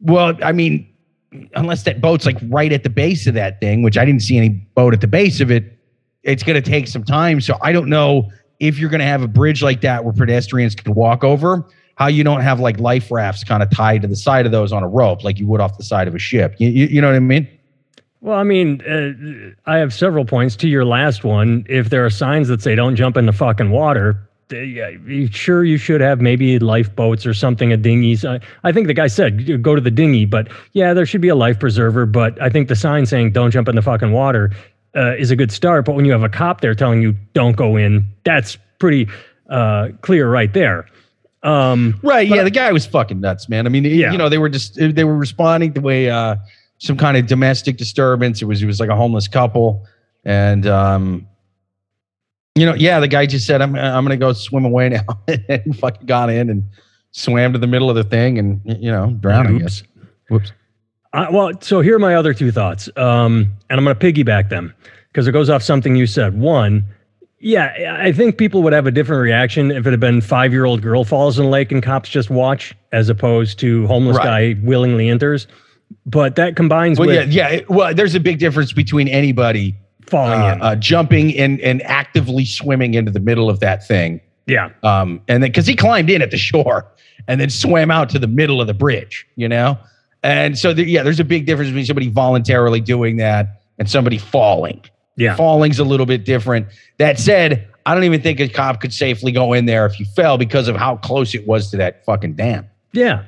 Well, 0.00 0.38
I 0.42 0.52
mean, 0.52 0.86
unless 1.54 1.82
that 1.84 2.00
boat's 2.00 2.26
like 2.26 2.38
right 2.48 2.72
at 2.72 2.82
the 2.82 2.90
base 2.90 3.26
of 3.26 3.34
that 3.34 3.60
thing, 3.60 3.82
which 3.82 3.98
I 3.98 4.04
didn't 4.04 4.22
see 4.22 4.36
any 4.36 4.48
boat 4.48 4.94
at 4.94 5.00
the 5.00 5.06
base 5.06 5.40
of 5.40 5.50
it, 5.50 5.78
it's 6.22 6.42
going 6.42 6.60
to 6.60 6.70
take 6.70 6.88
some 6.88 7.04
time. 7.04 7.40
So 7.40 7.56
I 7.62 7.72
don't 7.72 7.88
know 7.88 8.30
if 8.58 8.78
you're 8.78 8.90
going 8.90 9.00
to 9.00 9.06
have 9.06 9.22
a 9.22 9.28
bridge 9.28 9.62
like 9.62 9.80
that 9.80 10.04
where 10.04 10.12
pedestrians 10.12 10.74
can 10.74 10.94
walk 10.94 11.24
over, 11.24 11.66
how 12.00 12.06
you 12.06 12.24
don't 12.24 12.40
have 12.40 12.58
like 12.58 12.80
life 12.80 13.10
rafts 13.10 13.44
kind 13.44 13.62
of 13.62 13.70
tied 13.70 14.00
to 14.00 14.08
the 14.08 14.16
side 14.16 14.46
of 14.46 14.52
those 14.52 14.72
on 14.72 14.82
a 14.82 14.88
rope 14.88 15.22
like 15.22 15.38
you 15.38 15.46
would 15.46 15.60
off 15.60 15.76
the 15.76 15.84
side 15.84 16.08
of 16.08 16.14
a 16.14 16.18
ship. 16.18 16.54
You, 16.58 16.70
you, 16.70 16.86
you 16.86 17.00
know 17.00 17.08
what 17.08 17.16
I 17.16 17.20
mean? 17.20 17.46
Well, 18.22 18.38
I 18.38 18.42
mean, 18.42 18.80
uh, 18.82 19.70
I 19.70 19.76
have 19.76 19.92
several 19.92 20.24
points 20.24 20.56
to 20.56 20.68
your 20.68 20.86
last 20.86 21.24
one. 21.24 21.66
If 21.68 21.90
there 21.90 22.04
are 22.04 22.10
signs 22.10 22.48
that 22.48 22.62
say 22.62 22.74
don't 22.74 22.96
jump 22.96 23.18
in 23.18 23.26
the 23.26 23.32
fucking 23.32 23.70
water, 23.70 24.18
uh, 24.50 25.26
sure 25.30 25.62
you 25.62 25.76
should 25.76 26.00
have 26.00 26.22
maybe 26.22 26.58
lifeboats 26.58 27.26
or 27.26 27.34
something, 27.34 27.70
a 27.70 27.76
dinghies. 27.76 28.24
I, 28.24 28.40
I 28.64 28.72
think 28.72 28.86
the 28.86 28.94
guy 28.94 29.06
said 29.06 29.62
go 29.62 29.74
to 29.74 29.80
the 29.80 29.90
dinghy, 29.90 30.24
but 30.24 30.48
yeah, 30.72 30.94
there 30.94 31.04
should 31.04 31.20
be 31.20 31.28
a 31.28 31.36
life 31.36 31.60
preserver. 31.60 32.06
But 32.06 32.40
I 32.40 32.48
think 32.48 32.68
the 32.68 32.76
sign 32.76 33.04
saying 33.04 33.32
don't 33.32 33.50
jump 33.50 33.68
in 33.68 33.76
the 33.76 33.82
fucking 33.82 34.12
water 34.12 34.52
uh, 34.96 35.16
is 35.16 35.30
a 35.30 35.36
good 35.36 35.52
start. 35.52 35.84
But 35.84 35.96
when 35.96 36.06
you 36.06 36.12
have 36.12 36.22
a 36.22 36.30
cop 36.30 36.62
there 36.62 36.74
telling 36.74 37.02
you 37.02 37.14
don't 37.34 37.56
go 37.56 37.76
in, 37.76 38.06
that's 38.24 38.56
pretty 38.78 39.06
uh, 39.50 39.88
clear 40.00 40.30
right 40.30 40.52
there. 40.54 40.86
Um, 41.42 41.98
Right. 42.02 42.28
yeah. 42.28 42.42
The 42.42 42.50
guy 42.50 42.70
was 42.72 42.84
fucking 42.86 43.20
nuts, 43.20 43.48
man. 43.48 43.66
I 43.66 43.70
mean, 43.70 43.84
Yeah. 43.84 44.12
you 44.12 44.18
know, 44.18 44.28
they 44.28 44.38
were 44.38 44.48
just, 44.48 44.74
they 44.76 45.04
were 45.04 45.16
responding 45.16 45.72
the 45.72 45.80
way, 45.80 46.10
uh, 46.10 46.36
some 46.78 46.96
kind 46.96 47.16
of 47.16 47.26
domestic 47.26 47.76
disturbance. 47.76 48.40
It 48.42 48.46
was, 48.46 48.62
it 48.62 48.66
was 48.66 48.80
like 48.80 48.88
a 48.90 48.96
homeless 48.96 49.28
couple. 49.28 49.86
And, 50.24 50.66
um, 50.66 51.26
you 52.54 52.66
know, 52.66 52.74
yeah, 52.74 53.00
the 53.00 53.08
guy 53.08 53.26
just 53.26 53.46
said, 53.46 53.62
I'm, 53.62 53.74
I'm 53.74 54.04
going 54.04 54.18
to 54.18 54.22
go 54.22 54.32
swim 54.32 54.64
away 54.64 54.88
now. 54.90 55.04
and 55.48 55.78
fucking 55.78 56.06
got 56.06 56.30
in 56.30 56.50
and 56.50 56.64
swam 57.12 57.52
to 57.52 57.58
the 57.58 57.66
middle 57.66 57.88
of 57.90 57.96
the 57.96 58.04
thing 58.04 58.38
and, 58.38 58.60
you 58.64 58.90
know, 58.90 59.10
drowned, 59.20 59.48
I 59.48 59.52
Oops. 59.52 59.62
guess. 59.62 59.82
Whoops. 60.28 60.52
Uh, 61.12 61.26
well, 61.32 61.50
so 61.60 61.80
here 61.80 61.96
are 61.96 61.98
my 61.98 62.14
other 62.14 62.32
two 62.32 62.52
thoughts, 62.52 62.88
um, 62.96 63.50
and 63.68 63.78
I'm 63.80 63.84
going 63.84 63.96
to 63.96 64.12
piggyback 64.12 64.48
them 64.48 64.72
because 65.08 65.26
it 65.26 65.32
goes 65.32 65.50
off 65.50 65.60
something 65.62 65.96
you 65.96 66.06
said. 66.06 66.38
One, 66.38 66.84
yeah, 67.40 67.96
I 68.00 68.12
think 68.12 68.36
people 68.38 68.62
would 68.62 68.72
have 68.72 68.86
a 68.86 68.90
different 68.90 69.22
reaction 69.22 69.70
if 69.70 69.86
it 69.86 69.90
had 69.90 70.00
been 70.00 70.20
five 70.20 70.52
year 70.52 70.64
old 70.66 70.82
girl 70.82 71.04
falls 71.04 71.38
in 71.38 71.44
the 71.46 71.50
lake 71.50 71.72
and 71.72 71.82
cops 71.82 72.08
just 72.08 72.30
watch, 72.30 72.74
as 72.92 73.08
opposed 73.08 73.58
to 73.60 73.86
homeless 73.86 74.16
Right. 74.18 74.54
guy 74.56 74.60
willingly 74.62 75.08
enters. 75.08 75.46
But 76.06 76.36
that 76.36 76.54
combines 76.54 76.98
Well, 76.98 77.08
with 77.08 77.32
yeah, 77.32 77.50
yeah. 77.50 77.60
well, 77.68 77.94
there's 77.94 78.14
a 78.14 78.20
big 78.20 78.38
difference 78.38 78.72
between 78.72 79.08
anybody 79.08 79.74
falling 80.06 80.40
uh, 80.40 80.52
in. 80.54 80.62
uh, 80.62 80.76
jumping 80.76 81.36
and, 81.36 81.60
and 81.60 81.82
actively 81.82 82.44
swimming 82.44 82.94
into 82.94 83.10
the 83.10 83.20
middle 83.20 83.48
of 83.50 83.60
that 83.60 83.86
thing. 83.86 84.20
yeah, 84.46 84.70
um, 84.82 85.20
and 85.28 85.42
then 85.42 85.50
because 85.50 85.66
he 85.66 85.74
climbed 85.76 86.10
in 86.10 86.20
at 86.22 86.30
the 86.30 86.36
shore 86.36 86.86
and 87.28 87.40
then 87.40 87.50
swam 87.50 87.90
out 87.90 88.08
to 88.10 88.18
the 88.18 88.26
middle 88.26 88.60
of 88.60 88.66
the 88.66 88.74
bridge, 88.74 89.26
you 89.36 89.48
know, 89.48 89.78
and 90.22 90.58
so 90.58 90.72
there, 90.72 90.84
yeah, 90.84 91.02
there's 91.02 91.20
a 91.20 91.24
big 91.24 91.46
difference 91.46 91.70
between 91.70 91.84
somebody 91.86 92.08
voluntarily 92.08 92.80
doing 92.80 93.16
that 93.16 93.62
and 93.78 93.88
somebody 93.90 94.18
falling. 94.18 94.80
Yeah. 95.20 95.36
Falling's 95.36 95.78
a 95.78 95.84
little 95.84 96.06
bit 96.06 96.24
different. 96.24 96.66
That 96.96 97.18
said, 97.18 97.68
I 97.84 97.94
don't 97.94 98.04
even 98.04 98.22
think 98.22 98.40
a 98.40 98.48
cop 98.48 98.80
could 98.80 98.92
safely 98.92 99.32
go 99.32 99.52
in 99.52 99.66
there 99.66 99.84
if 99.84 100.00
you 100.00 100.06
fell 100.06 100.38
because 100.38 100.66
of 100.66 100.76
how 100.76 100.96
close 100.96 101.34
it 101.34 101.46
was 101.46 101.70
to 101.70 101.76
that 101.76 102.04
fucking 102.06 102.34
dam. 102.34 102.66
Yeah. 102.92 103.24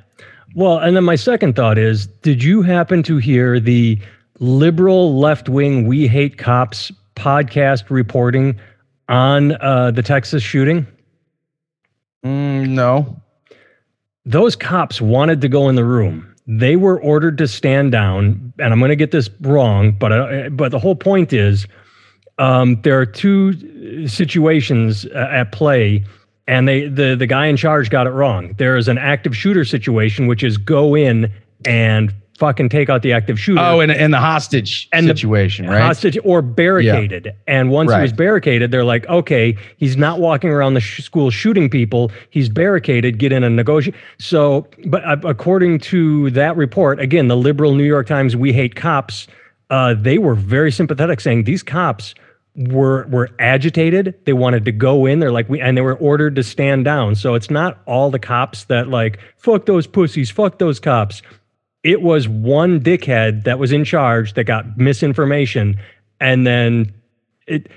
Well, 0.55 0.79
and 0.79 0.97
then 0.97 1.05
my 1.05 1.17
second 1.17 1.55
thought 1.55 1.77
is 1.77 2.07
did 2.07 2.43
you 2.43 2.63
happen 2.63 3.03
to 3.05 3.19
hear 3.19 3.61
the 3.61 3.99
liberal 4.39 5.19
left 5.19 5.51
wing 5.51 5.87
We 5.87 6.09
Hate 6.09 6.39
Cops 6.39 6.91
podcast 7.15 7.91
reporting 7.91 8.59
on 9.09 9.53
uh, 9.61 9.91
the 9.91 10.03
Texas 10.03 10.43
shooting? 10.43 10.87
Mm, 12.25 12.71
no. 12.71 13.21
Those 14.25 14.57
cops 14.57 15.01
wanted 15.01 15.43
to 15.43 15.49
go 15.49 15.69
in 15.69 15.75
the 15.75 15.85
room. 15.85 16.35
They 16.47 16.77
were 16.77 17.01
ordered 17.01 17.39
to 17.39 17.47
stand 17.47 17.93
down, 17.93 18.53
and 18.59 18.73
I'm 18.73 18.79
going 18.79 18.89
to 18.89 18.97
get 18.97 19.11
this 19.11 19.29
wrong, 19.43 19.93
but 19.93 20.13
uh, 20.13 20.49
but 20.51 20.71
the 20.71 20.79
whole 20.79 20.97
point 20.97 21.33
is 21.33 21.67
um, 22.43 22.81
there 22.83 22.99
are 22.99 23.07
two 23.07 24.09
situations 24.09 25.07
uh, 25.07 25.29
at 25.31 25.53
play, 25.53 26.05
and 26.49 26.67
they 26.67 26.89
the 26.89 27.15
the 27.15 27.27
guy 27.27 27.47
in 27.47 27.57
charge 27.57 27.89
got 27.89 28.09
it 28.09 28.11
wrong. 28.11 28.55
There 28.59 28.77
is 28.77 28.89
an 28.89 28.99
active 28.99 29.37
shooter 29.37 29.65
situation, 29.65 30.27
which 30.27 30.43
is 30.43 30.57
go 30.57 30.97
in 30.97 31.33
and 31.65 32.13
fucking 32.39 32.69
take 32.69 32.91
out 32.91 33.03
the 33.03 33.13
active 33.13 33.39
shooter. 33.39 33.61
Oh, 33.61 33.79
and, 33.79 33.93
and 33.93 34.13
the 34.13 34.19
hostage 34.19 34.89
And 34.93 35.07
the 35.07 35.15
situation, 35.15 35.69
right? 35.69 35.81
hostage 35.81 36.19
or 36.25 36.43
barricaded. 36.43 37.33
And 37.47 37.71
once 37.71 37.93
he 37.93 38.01
was 38.01 38.13
barricaded, 38.13 38.73
they're 38.73 38.83
like, 38.83 39.07
okay, 39.07 39.57
he's 39.77 39.97
not 39.97 40.19
walking 40.19 40.51
around 40.51 40.75
the 40.75 40.81
sh- 40.81 41.05
school 41.05 41.31
shooting 41.31 41.71
people. 41.71 42.11
He's 42.31 42.49
barricaded. 42.49 43.19
Get 43.19 43.31
in 43.31 43.45
and 43.45 43.55
negotiate. 43.55 43.95
So, 44.19 44.67
but 44.87 45.05
uh, 45.05 45.19
according 45.23 45.79
to 45.81 46.31
that 46.31 46.57
report, 46.57 46.99
again, 46.99 47.29
the 47.29 47.37
liberal 47.37 47.77
New 47.77 47.85
York 47.85 48.09
Times, 48.09 48.35
we 48.35 48.53
hate 48.53 48.75
cops. 48.75 49.29
Uh, 49.71 49.95
they 49.95 50.19
were 50.19 50.35
very 50.35 50.73
sympathetic, 50.73 51.21
saying 51.21 51.45
these 51.45 51.63
cops 51.63 52.13
were 52.57 53.07
were 53.09 53.31
agitated. 53.39 54.15
They 54.25 54.33
wanted 54.33 54.65
to 54.67 54.73
go 54.73 55.07
in. 55.07 55.21
They're 55.21 55.33
like 55.33 55.49
we, 55.49 55.61
and 55.61 55.77
they 55.77 55.83
were 55.83 55.97
ordered 55.97 56.37
to 56.37 56.43
stand 56.43 56.85
down. 56.85 57.15
So 57.15 57.35
it's 57.35 57.51
not 57.51 57.81
all 57.87 58.11
the 58.11 58.19
cops 58.19 58.65
that 58.65 58.89
like 58.89 59.19
fuck 59.37 59.67
those 59.67 59.87
pussies, 59.87 60.31
fuck 60.31 60.59
those 60.59 60.79
cops 60.79 61.23
it 61.83 62.03
was 62.03 62.29
one 62.29 62.81
dickhead 62.81 63.45
that 63.45 63.59
was 63.59 63.73
in 63.73 63.85
charge 63.85 64.35
that 64.35 64.45
got 64.45 64.79
misinformation 64.79 65.79
and 66.21 66.47
then 66.47 66.93
it 67.47 67.69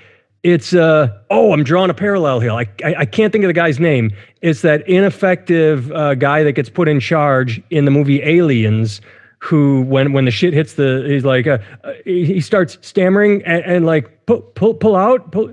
it's 0.42 0.74
uh 0.74 1.08
oh 1.30 1.52
i'm 1.52 1.64
drawing 1.64 1.90
a 1.90 1.94
parallel 1.94 2.40
here 2.40 2.52
I, 2.52 2.66
I 2.84 2.94
i 2.98 3.04
can't 3.04 3.32
think 3.32 3.44
of 3.44 3.48
the 3.48 3.54
guy's 3.54 3.80
name 3.80 4.10
it's 4.42 4.62
that 4.62 4.88
ineffective 4.88 5.90
uh, 5.92 6.14
guy 6.14 6.42
that 6.44 6.52
gets 6.52 6.68
put 6.68 6.88
in 6.88 7.00
charge 7.00 7.60
in 7.70 7.84
the 7.84 7.90
movie 7.90 8.22
aliens 8.22 9.00
who 9.38 9.82
when 9.82 10.12
when 10.12 10.24
the 10.24 10.30
shit 10.30 10.54
hits 10.54 10.74
the 10.74 11.04
he's 11.06 11.24
like 11.24 11.46
uh, 11.46 11.58
uh, 11.84 11.92
he 12.04 12.24
he 12.24 12.40
starts 12.40 12.78
stammering 12.80 13.42
and, 13.44 13.62
and 13.64 13.86
like 13.86 14.26
pull 14.26 14.40
pull 14.40 14.74
pull 14.74 14.96
out 14.96 15.30
pull, 15.30 15.50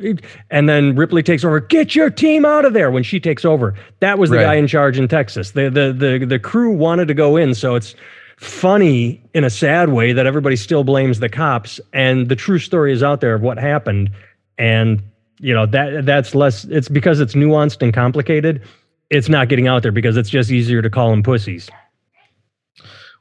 and 0.50 0.70
then 0.70 0.96
ripley 0.96 1.22
takes 1.22 1.44
over. 1.44 1.60
Get 1.60 1.94
your 1.94 2.10
team 2.10 2.46
out 2.46 2.66
of 2.66 2.74
there 2.74 2.92
when 2.92 3.04
she 3.04 3.20
takes 3.20 3.44
over. 3.46 3.76
That 4.00 4.18
was 4.20 4.30
the 4.30 4.38
Right. 4.38 4.44
guy 4.44 4.54
in 4.56 4.68
charge 4.68 4.98
in 4.98 5.08
texas. 5.08 5.52
The 5.52 5.70
the 5.70 5.94
the, 6.20 6.26
the 6.26 6.40
crew 6.40 6.72
wanted 6.72 7.08
to 7.10 7.14
go 7.14 7.36
in 7.38 7.54
so 7.54 7.76
it's 7.76 7.94
funny 8.38 9.22
in 9.34 9.44
a 9.44 9.50
sad 9.50 9.90
way 9.90 10.12
that 10.14 10.26
everybody 10.26 10.56
still 10.56 10.84
blames 10.84 11.20
the 11.20 11.30
cops 11.30 11.80
and 11.94 12.30
the 12.30 12.36
true 12.36 12.60
story 12.60 12.92
is 12.92 13.04
out 13.04 13.22
there 13.22 13.36
of 13.36 13.42
what 13.42 13.58
happened. 13.58 14.10
And 14.58 15.04
you 15.40 15.54
know 15.54 15.66
that 15.68 16.06
that's 16.06 16.34
less 16.36 16.64
it's 16.66 16.88
because 16.88 17.20
it's 17.20 17.34
nuanced 17.34 17.82
and 17.82 17.94
complicated 17.94 18.62
it's 19.10 19.28
not 19.30 19.50
getting 19.50 19.68
out 19.68 19.84
there 19.84 19.92
because 19.92 20.16
it's 20.16 20.30
just 20.30 20.50
easier 20.52 20.82
to 20.82 20.90
call 20.90 21.10
them 21.10 21.22
pussies 21.22 21.70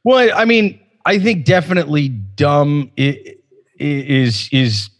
Well, 0.04 0.30
I 0.34 0.44
mean, 0.44 0.80
I 1.04 1.18
think 1.18 1.44
definitely 1.44 2.08
dumb 2.08 2.90
is 2.96 4.48
is 4.52 4.90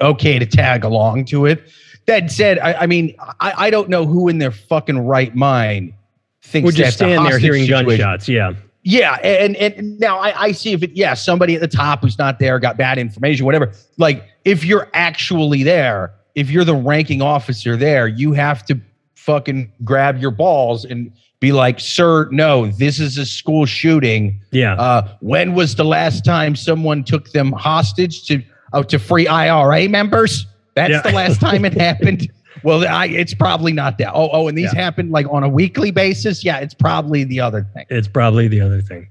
okay 0.00 0.38
to 0.38 0.46
tag 0.46 0.84
along 0.84 1.26
to 1.26 1.46
it. 1.46 1.62
That 2.06 2.30
said, 2.30 2.58
I, 2.58 2.74
I 2.74 2.86
mean, 2.86 3.14
I, 3.40 3.66
I 3.66 3.70
don't 3.70 3.88
know 3.88 4.04
who 4.04 4.28
in 4.28 4.38
their 4.38 4.50
fucking 4.50 4.98
right 4.98 5.34
mind 5.34 5.94
thinks 6.42 6.66
would 6.66 6.74
just 6.74 6.98
stand 6.98 7.24
there 7.24 7.38
hearing 7.38 7.62
situation. 7.62 7.86
gunshots 7.86 8.28
yeah 8.28 8.52
Yeah, 8.82 9.14
and 9.22 9.56
and 9.56 9.98
now 9.98 10.18
I, 10.18 10.44
I 10.44 10.52
see 10.52 10.72
if 10.72 10.82
it 10.82 10.92
yeah 10.92 11.14
somebody 11.14 11.54
at 11.54 11.62
the 11.62 11.68
top 11.68 12.02
who's 12.02 12.18
not 12.18 12.38
there 12.38 12.58
got 12.58 12.76
bad 12.76 12.98
information 12.98 13.46
whatever. 13.46 13.72
Like 13.96 14.28
if 14.44 14.64
you're 14.64 14.90
actually 14.92 15.62
there, 15.62 16.12
if 16.34 16.50
you're 16.50 16.64
the 16.64 16.74
ranking 16.76 17.22
officer 17.22 17.76
there, 17.76 18.06
you 18.06 18.34
have 18.34 18.64
to 18.66 18.78
fucking 19.14 19.72
grab 19.84 20.20
your 20.20 20.30
balls 20.30 20.84
and 20.84 21.10
be 21.44 21.52
like, 21.52 21.78
sir, 21.80 22.28
no, 22.30 22.66
this 22.66 22.98
is 23.00 23.18
a 23.18 23.26
school 23.26 23.66
shooting. 23.66 24.40
yeah 24.50 24.74
Uh, 24.74 25.08
when 25.20 25.54
was 25.54 25.74
the 25.74 25.84
last 25.84 26.24
time 26.24 26.56
someone 26.56 27.04
took 27.04 27.30
them 27.32 27.52
hostage 27.52 28.24
to 28.28 28.42
oh, 28.72 28.82
to 28.82 28.98
free 28.98 29.26
IRA 29.26 29.88
members? 29.88 30.46
That's 30.74 30.90
Yeah. 30.90 31.02
the 31.02 31.12
last 31.12 31.40
time 31.40 31.64
it 31.64 31.74
happened. 31.88 32.28
Well, 32.62 32.86
I, 32.88 33.06
it's 33.06 33.34
probably 33.34 33.72
not 33.72 33.98
that. 33.98 34.12
Oh, 34.14 34.30
oh, 34.32 34.48
and 34.48 34.56
these 34.56 34.72
Yeah. 34.74 34.80
happen 34.84 35.10
like 35.10 35.26
on 35.30 35.42
a 35.44 35.48
weekly 35.48 35.90
basis. 35.90 36.42
Yeah, 36.44 36.58
it's 36.64 36.74
probably 36.74 37.24
the 37.24 37.40
other 37.40 37.62
thing. 37.74 37.84
it's 37.90 38.08
probably 38.08 38.48
the 38.48 38.60
other 38.60 38.80
thing 38.82 39.08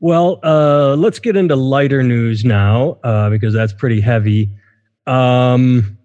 well 0.00 0.40
uh 0.42 0.94
let's 0.96 1.18
get 1.20 1.36
into 1.36 1.56
lighter 1.56 2.02
news 2.02 2.44
now 2.44 2.98
uh 3.04 3.30
because 3.30 3.54
that's 3.54 3.72
pretty 3.72 4.00
heavy 4.00 4.50
um 5.06 5.96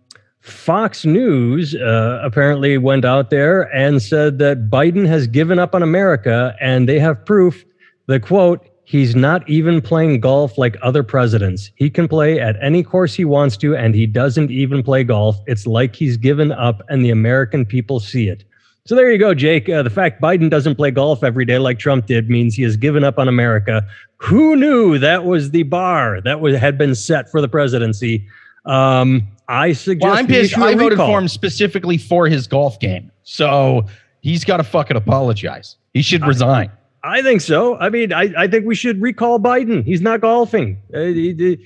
Fox 0.42 1.06
News 1.06 1.76
uh, 1.76 2.22
apparently 2.24 2.78
went 2.78 3.06
out 3.06 3.30
there 3.30 3.64
and 3.76 4.02
said 4.02 4.40
that 4.40 4.70
Biden 4.70 5.06
has 5.06 5.28
given 5.28 5.60
up 5.60 5.76
on 5.76 5.84
America, 5.84 6.56
and 6.62 6.88
they 6.88 7.00
have 7.00 7.26
proof 7.26 7.66
that, 8.08 8.22
quote, 8.22 8.66
he's 8.86 9.16
not 9.16 9.48
even 9.50 9.82
playing 9.82 10.20
golf 10.20 10.58
like 10.58 10.78
other 10.82 11.04
presidents. 11.04 11.72
He 11.76 11.90
can 11.90 12.08
play 12.08 12.40
at 12.40 12.56
any 12.64 12.84
course 12.84 13.14
he 13.14 13.26
wants 13.26 13.58
to, 13.58 13.76
and 13.76 13.94
he 13.94 14.08
doesn't 14.08 14.50
even 14.50 14.82
play 14.82 15.04
golf. 15.04 15.38
It's 15.46 15.68
like 15.68 15.96
he's 15.96 16.18
given 16.18 16.52
up, 16.52 16.82
and 16.90 17.04
the 17.04 17.12
American 17.12 17.66
people 17.66 18.00
see 18.00 18.30
it. 18.30 18.44
So 18.86 18.96
there 18.96 19.12
you 19.12 19.20
go, 19.20 19.36
Jake. 19.36 19.70
Uh, 19.70 19.84
the 19.84 19.92
fact 19.92 20.22
Biden 20.22 20.50
doesn't 20.50 20.76
play 20.76 20.90
golf 20.90 21.24
every 21.24 21.46
day 21.46 21.60
like 21.60 21.78
Trump 21.78 22.08
did 22.08 22.30
means 22.30 22.56
he 22.56 22.64
has 22.64 22.76
given 22.78 23.04
up 23.04 23.20
on 23.20 23.28
America. 23.28 23.86
Who 24.18 24.56
knew 24.56 24.98
that 24.98 25.26
was 25.26 25.52
the 25.52 25.64
bar 25.64 26.22
that 26.22 26.42
was, 26.42 26.56
had 26.58 26.78
been 26.78 26.96
set 26.96 27.30
for 27.30 27.40
the 27.40 27.48
presidency? 27.48 28.26
Um, 28.66 29.28
I 29.48 29.74
suggest 29.74 30.04
Well, 30.04 30.14
I'm 30.18 30.28
pissed. 30.28 30.58
I 30.58 30.74
voted 30.76 30.92
recall. 30.92 31.08
for 31.08 31.20
him 31.20 31.28
specifically 31.28 31.98
for 31.98 32.28
his 32.28 32.48
golf 32.48 32.80
game. 32.80 33.12
So 33.24 33.86
he's 34.22 34.44
got 34.46 34.58
to 34.58 34.64
fucking 34.64 34.96
apologize. 34.98 35.76
He 35.94 36.02
should 36.02 36.26
resign. 36.26 36.72
I 37.04 37.22
think 37.22 37.42
so. 37.42 37.78
I 37.78 37.90
mean, 37.90 38.12
I, 38.14 38.32
I 38.38 38.48
think 38.48 38.66
we 38.66 38.76
should 38.76 39.02
recall 39.02 39.40
Biden. 39.40 39.84
He's 39.86 40.02
not 40.02 40.22
golfing. 40.22 40.78
Uh, 40.94 41.00
he- 41.00 41.34
he- 41.34 41.66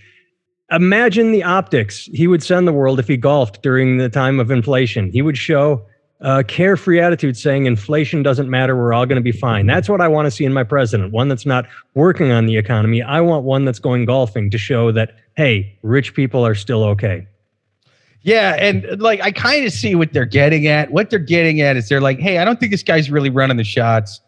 imagine 0.71 1.31
the 1.31 1.43
optics 1.43 2.05
he 2.13 2.27
would 2.27 2.41
send 2.41 2.67
the 2.67 2.73
world 2.73 3.00
if 3.00 3.07
he 3.07 3.17
golfed 3.17 3.62
during 3.62 3.97
the 3.97 4.09
time 4.09 4.39
of 4.39 4.50
inflation. 4.51 5.12
He 5.12 5.21
would 5.21 5.38
show 5.38 5.85
a 6.21 6.43
carefree 6.43 7.00
attitude 7.01 7.35
saying 7.35 7.65
inflation 7.65 8.23
doesn't 8.23 8.50
matter. 8.50 8.75
We're 8.77 8.93
all 8.93 9.05
going 9.05 9.17
to 9.17 9.21
be 9.21 9.31
fine. 9.33 9.65
That's 9.67 9.89
what 9.89 10.00
I 10.01 10.07
want 10.07 10.25
to 10.25 10.31
see 10.31 10.45
in 10.45 10.53
my 10.53 10.63
president. 10.63 11.12
One 11.12 11.27
that's 11.27 11.45
not 11.45 11.65
working 11.95 12.31
on 12.31 12.45
the 12.45 12.55
economy. 12.57 13.01
I 13.01 13.19
want 13.19 13.43
one 13.43 13.65
that's 13.65 13.79
going 13.79 14.05
golfing 14.05 14.50
to 14.51 14.57
show 14.57 14.91
that, 14.93 15.15
hey, 15.36 15.78
rich 15.82 16.13
people 16.13 16.46
are 16.46 16.56
still 16.56 16.84
okay. 16.84 17.28
Yeah, 18.22 18.56
and 18.58 19.02
like 19.02 19.22
I 19.22 19.32
kind 19.32 19.66
of 19.66 19.74
see 19.74 19.96
what 19.96 20.13
they're 20.13 20.25
getting 20.25 20.68
at. 20.68 20.92
What 20.92 21.10
they're 21.10 21.20
getting 21.20 21.62
at 21.62 21.75
is 21.75 21.90
they're 21.90 22.02
like, 22.02 22.20
hey, 22.20 22.38
I 22.38 22.46
don't 22.46 22.60
think 22.60 22.72
this 22.72 22.84
guy's 22.84 23.12
really 23.12 23.30
running 23.30 23.58
the 23.58 23.66
shots. 23.66 24.22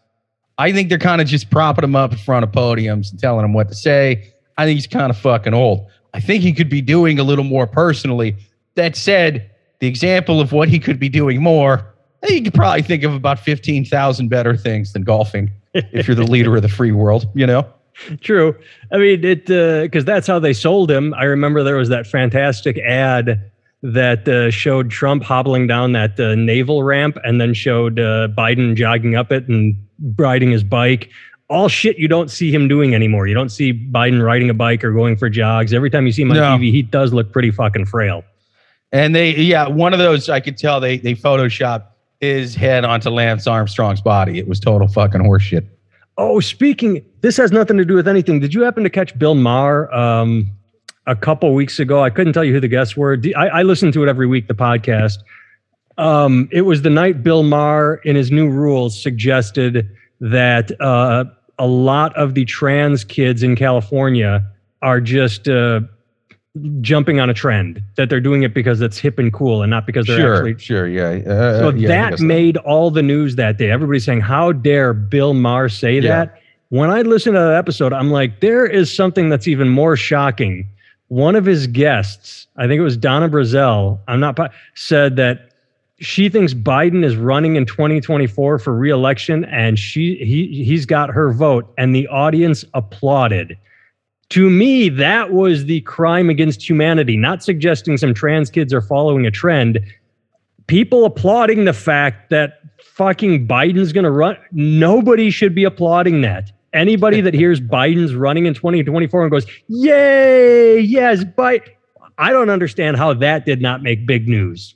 I 0.58 0.72
think 0.72 0.90
they're 0.90 0.98
kind 0.98 1.22
of 1.22 1.28
just 1.28 1.50
propping 1.50 1.84
him 1.84 1.96
up 1.96 2.12
in 2.12 2.18
front 2.18 2.44
of 2.44 2.52
podiums 2.52 3.12
and 3.12 3.20
telling 3.20 3.46
him 3.46 3.54
what 3.54 3.70
to 3.70 3.76
say. 3.76 4.34
I 4.58 4.66
think 4.66 4.76
he's 4.76 4.88
kind 4.88 5.10
of 5.10 5.18
fucking 5.18 5.54
old. 5.54 5.88
I 6.14 6.20
think 6.20 6.44
he 6.44 6.54
could 6.54 6.70
be 6.70 6.82
doing 6.82 7.20
a 7.20 7.24
little 7.24 7.44
more 7.44 7.68
personally. 7.68 8.36
That 8.76 8.96
said, 8.96 9.50
the 9.80 9.88
example 9.88 10.40
of 10.40 10.52
what 10.52 10.70
he 10.70 10.80
could 10.80 11.00
be 11.00 11.10
doing 11.10 11.42
more, 11.42 11.94
eh, 12.24 12.34
you 12.34 12.42
could 12.44 12.54
probably 12.54 12.82
think 12.82 13.04
of 13.04 13.14
about 13.14 13.40
15,000 13.40 14.30
better 14.30 14.56
things 14.56 14.94
than 14.94 15.04
golfing 15.04 15.52
if 15.74 16.08
you're 16.08 16.16
the 16.16 16.24
leader 16.24 16.56
of 16.56 16.62
the 16.62 16.70
free 16.70 16.92
world, 16.92 17.28
you 17.34 17.46
know? 17.46 17.68
True. 18.22 18.56
I 18.92 18.98
mean, 18.98 19.24
it 19.24 19.46
because 19.46 20.06
that's 20.06 20.28
how 20.28 20.40
they 20.40 20.54
sold 20.54 20.92
him. 20.92 21.14
I 21.14 21.24
remember 21.24 21.64
there 21.64 21.78
was 21.78 21.90
that 21.90 22.08
fantastic 22.08 22.78
ad 22.80 23.52
that 23.82 24.28
uh, 24.28 24.50
showed 24.52 24.90
Trump 24.90 25.24
hobbling 25.24 25.68
down 25.68 25.92
that 25.94 26.20
uh, 26.20 26.36
naval 26.36 26.84
ramp, 26.84 27.18
and 27.24 27.40
then 27.40 27.54
showed 27.54 28.00
uh, 28.00 28.28
Biden 28.36 28.75
jogging 28.75 29.16
up 29.16 29.32
it 29.32 29.48
and 29.48 29.75
riding 30.18 30.52
his 30.52 30.64
bike. 30.64 31.10
All 31.48 31.70
shit 31.70 32.00
you 32.00 32.08
don't 32.08 32.32
see 32.32 32.52
him 32.52 32.68
doing 32.68 32.96
anymore. 32.96 33.28
You 33.28 33.36
don't 33.36 33.50
see 33.50 33.72
Biden 33.72 34.24
riding 34.24 34.50
a 34.50 34.54
bike 34.54 34.84
or 34.84 34.92
going 34.92 35.16
for 35.16 35.30
jogs. 35.30 35.74
Every 35.74 35.92
time 35.92 36.08
you 36.08 36.12
see 36.12 36.24
him 36.24 36.32
on 36.32 36.38
No. 36.38 36.58
TV, 36.58 36.72
he 36.72 36.82
does 36.82 37.14
look 37.14 37.32
pretty 37.32 37.52
fucking 37.52 37.86
frail. 37.86 38.24
And 38.92 39.16
they, 39.16 39.36
yeah, 39.36 39.68
one 39.68 39.94
of 39.94 40.00
those 40.00 40.30
I 40.30 40.40
could 40.40 40.58
tell 40.58 40.80
they 40.80 40.98
they 40.98 41.14
photoshopped 41.14 41.86
his 42.20 42.56
head 42.56 42.84
onto 42.84 43.10
Lance 43.10 43.46
Armstrong's 43.46 44.02
body. 44.02 44.40
It 44.40 44.48
was 44.48 44.60
total 44.60 44.88
fucking 44.88 45.22
horseshit. 45.22 45.68
Oh, 46.17 46.39
speaking, 46.39 47.05
this 47.22 47.36
has 47.38 47.51
nothing 47.51 47.77
to 47.77 47.86
do 47.86 47.95
with 47.95 48.07
anything. 48.07 48.39
Did 48.39 48.53
you 48.53 48.62
happen 48.62 48.84
to 48.84 48.89
catch 48.89 49.17
Bill 49.19 49.36
Maher 49.36 49.93
um, 49.93 50.50
a 51.07 51.15
couple 51.15 51.53
weeks 51.53 51.79
ago? 51.79 52.03
I 52.03 52.10
couldn't 52.10 52.34
tell 52.34 52.43
you 52.43 52.53
who 52.53 52.62
the 52.62 52.69
guests 52.69 52.95
were. 52.95 53.17
I, 53.36 53.48
I 53.48 53.63
listen 53.63 53.91
to 53.91 54.03
it 54.03 54.10
every 54.10 54.27
week, 54.27 54.48
the 54.48 54.53
podcast. 54.53 55.17
Um, 55.98 56.48
it 56.51 56.62
was 56.62 56.81
the 56.84 56.89
night 56.89 57.24
Bill 57.24 57.43
Maher, 57.43 57.95
in 58.05 58.15
his 58.15 58.31
new 58.31 58.50
rules, 58.50 59.01
suggested 59.01 59.89
that 60.22 60.79
uh, 60.81 61.25
a 61.60 61.67
lot 61.67 62.15
of 62.15 62.34
the 62.34 62.45
trans 62.45 63.03
kids 63.03 63.43
in 63.43 63.55
California 63.55 64.45
are 64.81 65.01
just 65.01 65.48
uh, 65.48 65.81
jumping 66.82 67.20
on 67.20 67.30
a 67.30 67.34
trend. 67.34 67.82
That 67.96 68.10
they're 68.10 68.22
doing 68.22 68.44
it 68.44 68.54
because 68.54 68.82
it's 68.82 68.98
hip 68.98 69.20
and 69.20 69.32
cool, 69.34 69.62
and 69.62 69.70
not 69.70 69.86
because 69.86 70.08
they're 70.08 70.18
sure, 70.18 70.36
actually. 70.36 70.60
sure, 70.60 70.88
yeah. 70.88 71.30
Uh, 71.32 71.60
So 71.60 71.70
yeah, 71.72 71.88
that 72.10 72.20
made 72.20 72.58
all 72.58 72.92
the 72.92 73.04
news 73.04 73.36
that 73.36 73.58
day. 73.58 73.72
Everybody's 73.72 74.06
saying, 74.06 74.22
"How 74.22 74.52
dare 74.52 74.94
Bill 74.94 75.34
Maher 75.34 75.70
say 75.70 75.96
Yeah. 75.96 76.26
that?" 76.26 76.40
When 76.70 76.90
I 76.90 77.02
listen 77.04 77.34
to 77.34 77.40
that 77.40 77.54
episode, 77.56 77.94
I'm 77.94 78.10
like, 78.12 78.40
there 78.40 78.66
is 78.66 78.94
something 78.94 79.30
that's 79.30 79.48
even 79.48 79.70
more 79.70 79.96
shocking. 79.96 80.68
One 81.10 81.36
of 81.36 81.46
his 81.46 81.68
guests, 81.68 82.48
I 82.58 82.68
think 82.68 82.80
it 82.80 82.84
was 82.84 82.98
Donna 82.98 83.30
Brazile, 83.30 84.00
I'm 84.08 84.20
not 84.20 84.38
said 84.74 85.16
that 85.18 85.52
she 86.00 86.28
thinks 86.28 86.54
Biden 86.54 87.06
is 87.06 87.16
running 87.16 87.56
in 87.56 87.66
2024 87.66 88.60
for 88.60 88.76
reelection, 88.76 89.46
and 89.46 89.78
she 89.78 90.16
he 90.16 90.64
he's 90.64 90.86
got 90.86 91.10
her 91.12 91.32
vote, 91.32 91.72
and 91.78 91.96
the 91.96 92.08
audience 92.08 92.66
applauded. 92.74 93.56
To 94.36 94.50
me, 94.50 94.89
that 94.89 95.32
was 95.32 95.63
the 95.63 95.80
crime 95.84 96.30
against 96.30 96.70
humanity. 96.70 97.15
Not 97.15 97.42
suggesting 97.42 97.96
some 97.96 98.13
trans 98.13 98.50
kids 98.50 98.74
are 98.74 98.82
following 98.82 99.25
a 99.25 99.32
trend, 99.32 99.80
people 100.68 101.06
applauding 101.06 101.63
the 101.63 101.72
fact 101.72 102.32
that 102.32 102.60
fucking 102.84 103.48
Biden's 103.48 103.94
going 103.94 104.04
to 104.04 104.12
run. 104.12 104.36
Nobody 104.51 105.30
should 105.30 105.56
be 105.56 105.63
applauding 105.63 106.20
that. 106.24 106.51
Anybody 106.74 107.22
that 107.22 107.34
hears 107.34 107.62
Biden's 107.75 108.13
running 108.13 108.46
in 108.46 108.54
2024 108.54 109.22
and 109.22 109.32
goes, 109.32 109.46
"Yay, 109.70 110.82
yes, 110.82 111.24
Biden," 111.24 111.70
I 112.18 112.34
don't 112.34 112.50
understand 112.50 112.98
how 112.98 113.13
that 113.13 113.46
did 113.46 113.62
not 113.62 113.84
make 113.84 114.06
big 114.06 114.27
news. 114.27 114.75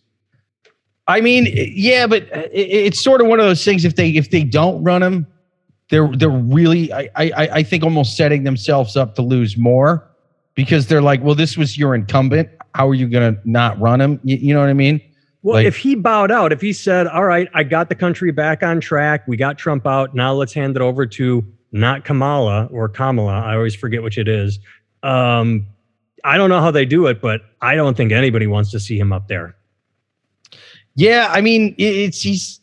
I 1.05 1.19
mean, 1.19 1.49
yeah, 1.53 2.07
but 2.07 2.29
it's 2.53 3.03
sort 3.03 3.19
of 3.19 3.27
one 3.27 3.41
of 3.41 3.45
those 3.45 3.65
things. 3.65 3.83
If 3.83 3.97
they 3.97 4.11
if 4.11 4.31
they 4.31 4.45
don't 4.45 4.81
run 4.85 5.03
him, 5.03 5.27
they're 5.89 6.07
they're 6.15 6.29
really 6.29 6.91
I 6.93 7.09
I 7.15 7.31
I 7.53 7.63
think 7.63 7.83
almost 7.83 8.15
setting 8.15 8.43
themselves 8.43 8.95
up 8.95 9.15
to 9.15 9.21
lose 9.21 9.57
more 9.57 10.07
because 10.55 10.87
they're 10.87 11.01
like, 11.01 11.21
well, 11.23 11.35
this 11.35 11.57
was 11.57 11.77
your 11.77 11.95
incumbent. 11.95 12.49
How 12.75 12.87
are 12.87 12.93
you 12.93 13.07
going 13.07 13.33
to 13.35 13.41
not 13.49 13.79
run 13.79 13.99
him? 13.99 14.19
You, 14.23 14.37
you 14.37 14.53
know 14.53 14.59
what 14.59 14.69
I 14.69 14.73
mean? 14.73 15.01
Well, 15.41 15.55
Like- 15.55 15.65
if 15.65 15.77
he 15.77 15.95
bowed 15.95 16.31
out, 16.31 16.51
if 16.51 16.61
he 16.61 16.73
said, 16.73 17.07
"All 17.07 17.23
right, 17.23 17.47
I 17.53 17.63
got 17.63 17.89
the 17.89 17.95
country 17.95 18.31
back 18.31 18.61
on 18.61 18.79
track. 18.81 19.27
We 19.27 19.37
got 19.37 19.57
Trump 19.57 19.87
out. 19.87 20.13
Now 20.13 20.33
let's 20.33 20.53
hand 20.53 20.75
it 20.75 20.81
over 20.81 21.05
to 21.05 21.45
not 21.71 22.03
Kamala 22.03 22.65
or 22.71 22.89
Kamala. 22.89 23.39
I 23.41 23.55
always 23.55 23.73
forget 23.75 24.03
which 24.03 24.17
it 24.17 24.27
is." 24.27 24.59
Um, 25.01 25.65
I 26.25 26.35
don't 26.35 26.49
know 26.49 26.59
how 26.59 26.71
they 26.71 26.85
do 26.85 27.07
it, 27.07 27.21
but 27.21 27.41
I 27.61 27.75
don't 27.75 27.95
think 27.95 28.11
anybody 28.11 28.47
wants 28.47 28.69
to 28.71 28.79
see 28.81 28.99
him 28.99 29.13
up 29.13 29.29
there. 29.29 29.55
Yeah, 30.95 31.29
I 31.31 31.39
mean, 31.39 31.73
it's 31.77 32.21
he's 32.21 32.58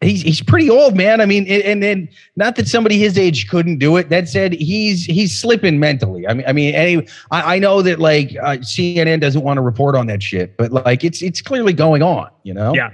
he's 0.00 0.22
he's 0.22 0.42
pretty 0.42 0.70
old, 0.70 0.96
man. 0.96 1.20
I 1.20 1.26
mean, 1.26 1.46
and 1.46 1.82
then 1.82 2.08
not 2.36 2.56
that 2.56 2.68
somebody 2.68 2.98
his 2.98 3.18
age 3.18 3.48
couldn't 3.48 3.78
do 3.78 3.96
it. 3.96 4.08
That 4.08 4.28
said, 4.28 4.52
he's 4.52 5.04
he's 5.04 5.38
slipping 5.38 5.78
mentally. 5.78 6.26
I 6.26 6.34
mean, 6.34 6.46
I 6.46 6.52
mean, 6.52 6.74
any 6.74 7.06
I, 7.30 7.56
I 7.56 7.58
know 7.58 7.82
that 7.82 7.98
like 7.98 8.36
uh, 8.42 8.58
CNN 8.58 9.20
doesn't 9.20 9.42
want 9.42 9.58
to 9.58 9.62
report 9.62 9.94
on 9.94 10.06
that 10.06 10.22
shit, 10.22 10.56
but 10.56 10.72
like 10.72 11.04
it's 11.04 11.22
it's 11.22 11.42
clearly 11.42 11.72
going 11.72 12.02
on. 12.02 12.30
You 12.42 12.54
know? 12.54 12.74
Yeah. 12.74 12.92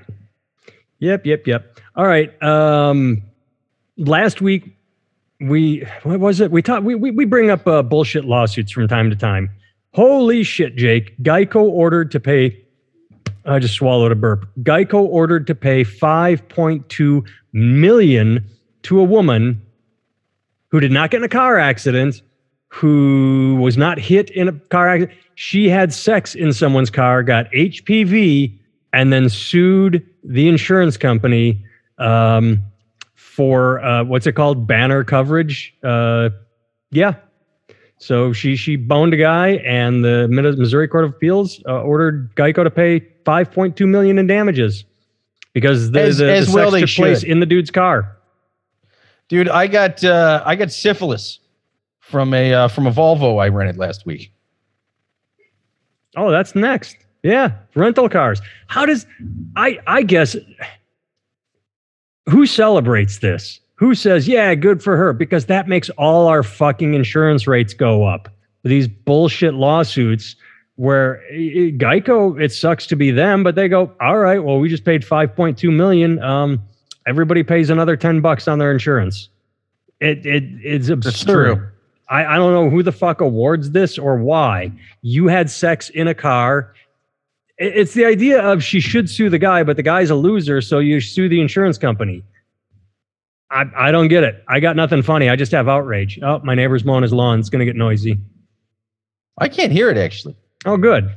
Yep, 1.01 1.27
yep, 1.27 1.47
yep. 1.47 1.81
All 1.97 2.07
right. 2.07 2.43
Um, 2.43 3.23
last 3.99 4.41
week 4.41 4.77
we 5.41 5.87
what 6.03 6.21
was 6.21 6.41
it? 6.41 6.51
We 6.51 6.63
talked. 6.63 6.85
We 6.85 6.95
we, 6.95 7.11
we 7.11 7.25
bring 7.25 7.51
up 7.51 7.67
uh, 7.67 7.83
bullshit 7.83 8.25
lawsuits 8.25 8.73
from 8.73 8.89
time 8.89 9.11
to 9.11 9.17
time. 9.17 9.51
Holy 9.93 10.43
shit, 10.43 10.77
Jake! 10.77 11.17
Geico 11.23 11.63
ordered 11.63 12.11
to 12.13 12.21
pay. 12.21 12.64
I 13.47 13.59
just 13.59 13.75
swallowed 13.75 14.13
a 14.13 14.15
burp. 14.15 14.49
Geico 14.63 15.05
ordered 15.05 15.47
to 15.49 15.55
pay 15.55 15.85
5.2 15.85 17.27
million 17.53 18.45
to 18.85 19.01
a 19.01 19.05
woman 19.05 19.61
who 20.69 20.81
did 20.81 20.93
not 20.93 21.11
get 21.11 21.19
in 21.19 21.25
a 21.25 21.29
car 21.29 21.59
accident, 21.59 22.23
who 22.69 23.57
was 23.61 23.77
not 23.77 23.99
hit 23.99 24.31
in 24.31 24.49
a 24.49 24.53
car 24.53 24.89
accident. 24.89 25.19
She 25.37 25.69
had 25.69 25.93
sex 25.93 26.35
in 26.35 26.53
someone's 26.53 26.91
car, 26.91 27.23
got 27.23 27.51
HPV, 27.53 28.59
and 28.93 29.13
then 29.13 29.29
sued 29.29 30.07
the 30.23 30.49
insurance 30.49 30.97
company 30.97 31.65
um, 31.99 32.63
for 33.15 33.85
uh, 33.85 34.05
what's 34.05 34.27
it 34.27 34.33
called? 34.33 34.67
Banner 34.67 35.05
coverage. 35.05 35.75
Uh, 35.83 36.31
yeah. 36.91 37.15
So 37.99 38.33
she 38.33 38.57
she 38.57 38.77
boned 38.77 39.15
a 39.15 39.17
guy, 39.17 39.55
and 39.65 40.05
the 40.05 40.29
Missouri 40.29 40.89
Court 40.89 41.05
of 41.05 41.11
Appeals 41.11 41.63
uh, 41.67 41.83
ordered 41.83 42.35
Geico 42.37 42.65
to 42.65 42.71
pay 42.71 43.07
5.2 43.25 43.87
million 43.89 44.19
in 44.19 44.27
damages 44.27 44.85
because 45.53 45.91
the, 45.91 46.01
As- 46.03 46.19
the, 46.19 46.31
as 46.33 46.47
the 46.49 46.55
well 46.55 46.71
they 46.71 46.81
took 46.81 46.91
place 46.91 47.23
in 47.23 47.41
the 47.41 47.47
dude's 47.47 47.71
car. 47.71 48.17
dude. 49.29 49.49
I 49.49 49.67
got 49.67 50.03
uh, 50.05 50.43
I 50.45 50.55
got 50.57 50.71
syphilis 50.73 51.39
from 52.01 52.35
a 52.35 52.53
uh, 52.55 52.69
from 52.69 52.87
a 52.87 52.91
Volvo 52.93 53.43
I 53.43 53.49
rented 53.49 53.77
last 53.79 54.05
week. 54.07 54.33
Oh, 56.17 56.31
that's 56.31 56.55
next. 56.55 56.97
Yeah, 57.23 57.53
rental 57.75 58.09
cars. 58.09 58.41
How 58.67 58.85
does 58.87 59.07
I 59.57 59.79
I 59.87 60.03
guess 60.03 60.37
who 62.29 62.47
celebrates 62.47 63.19
this? 63.19 63.61
Who 63.77 63.95
says, 63.95 64.29
"Yeah, 64.29 64.55
good 64.55 64.83
for 64.83 64.97
her" 64.97 65.13
because 65.13 65.47
that 65.47 65.67
makes 65.69 65.91
all 65.91 66.29
our 66.29 66.43
fucking 66.43 66.95
insurance 66.95 67.47
rates 67.47 67.75
go 67.75 68.05
up. 68.05 68.29
These 68.63 68.89
bullshit 68.89 69.55
lawsuits 69.55 70.37
where 70.77 71.23
Geico 71.33 72.41
it 72.43 72.53
sucks 72.53 72.87
to 72.89 72.97
be 72.97 73.11
them, 73.11 73.43
but 73.43 73.55
they 73.55 73.69
go, 73.69 73.93
"All 74.01 74.19
right, 74.19 74.43
well, 74.43 74.59
we 74.59 74.69
just 74.69 74.85
paid 74.85 75.03
5.2 75.03 75.73
million. 75.73 76.23
Um 76.23 76.63
everybody 77.07 77.43
pays 77.43 77.71
another 77.71 77.97
10 77.97 78.21
bucks 78.21 78.49
on 78.49 78.59
their 78.59 78.73
insurance." 78.73 79.29
It 80.01 80.27
it 80.27 80.43
it's 80.63 80.89
absurd. 80.89 81.55
true. 81.57 81.69
I, 82.11 82.25
I 82.27 82.37
don't 82.37 82.53
know 82.53 82.69
who 82.69 82.83
the 82.83 82.93
fuck 82.93 83.21
awards 83.23 83.71
this 83.71 83.97
or 83.99 84.17
why. 84.19 84.71
You 85.01 85.27
had 85.29 85.49
sex 85.49 85.89
in 85.91 86.07
a 86.09 86.15
car. 86.15 86.75
I- 87.61 87.65
It's 87.65 87.95
the 87.95 88.05
idea 88.05 88.43
of 88.43 88.63
she 88.63 88.81
should 88.81 89.09
sue 89.09 89.31
the 89.31 89.39
guy, 89.39 89.63
but 89.63 89.77
the 89.77 89.83
guy's 89.83 90.11
a 90.11 90.15
loser, 90.15 90.61
so 90.61 90.81
you 90.81 91.01
sue 91.01 91.29
the 91.31 91.41
insurance 91.41 91.79
company. 91.79 92.23
I, 93.51 93.65
I 93.77 93.91
don't 93.93 94.09
get 94.09 94.25
it. 94.25 94.43
I 94.49 94.59
got 94.61 94.75
nothing 94.77 95.03
funny. 95.03 95.29
I 95.31 95.37
just 95.37 95.53
have 95.53 95.69
outrage. 95.69 96.19
Oh, 96.23 96.41
my 96.43 96.55
neighbor's 96.55 96.85
mowing 96.85 97.03
his 97.03 97.13
lawn. 97.13 97.39
It's 97.39 97.49
going 97.49 97.61
to 97.61 97.65
get 97.67 97.77
noisy. 97.77 98.19
I 99.39 99.49
can't 99.49 99.71
hear 99.73 99.89
it 99.91 99.97
actually. 99.97 100.37
Oh, 100.65 100.77
good. 100.77 101.15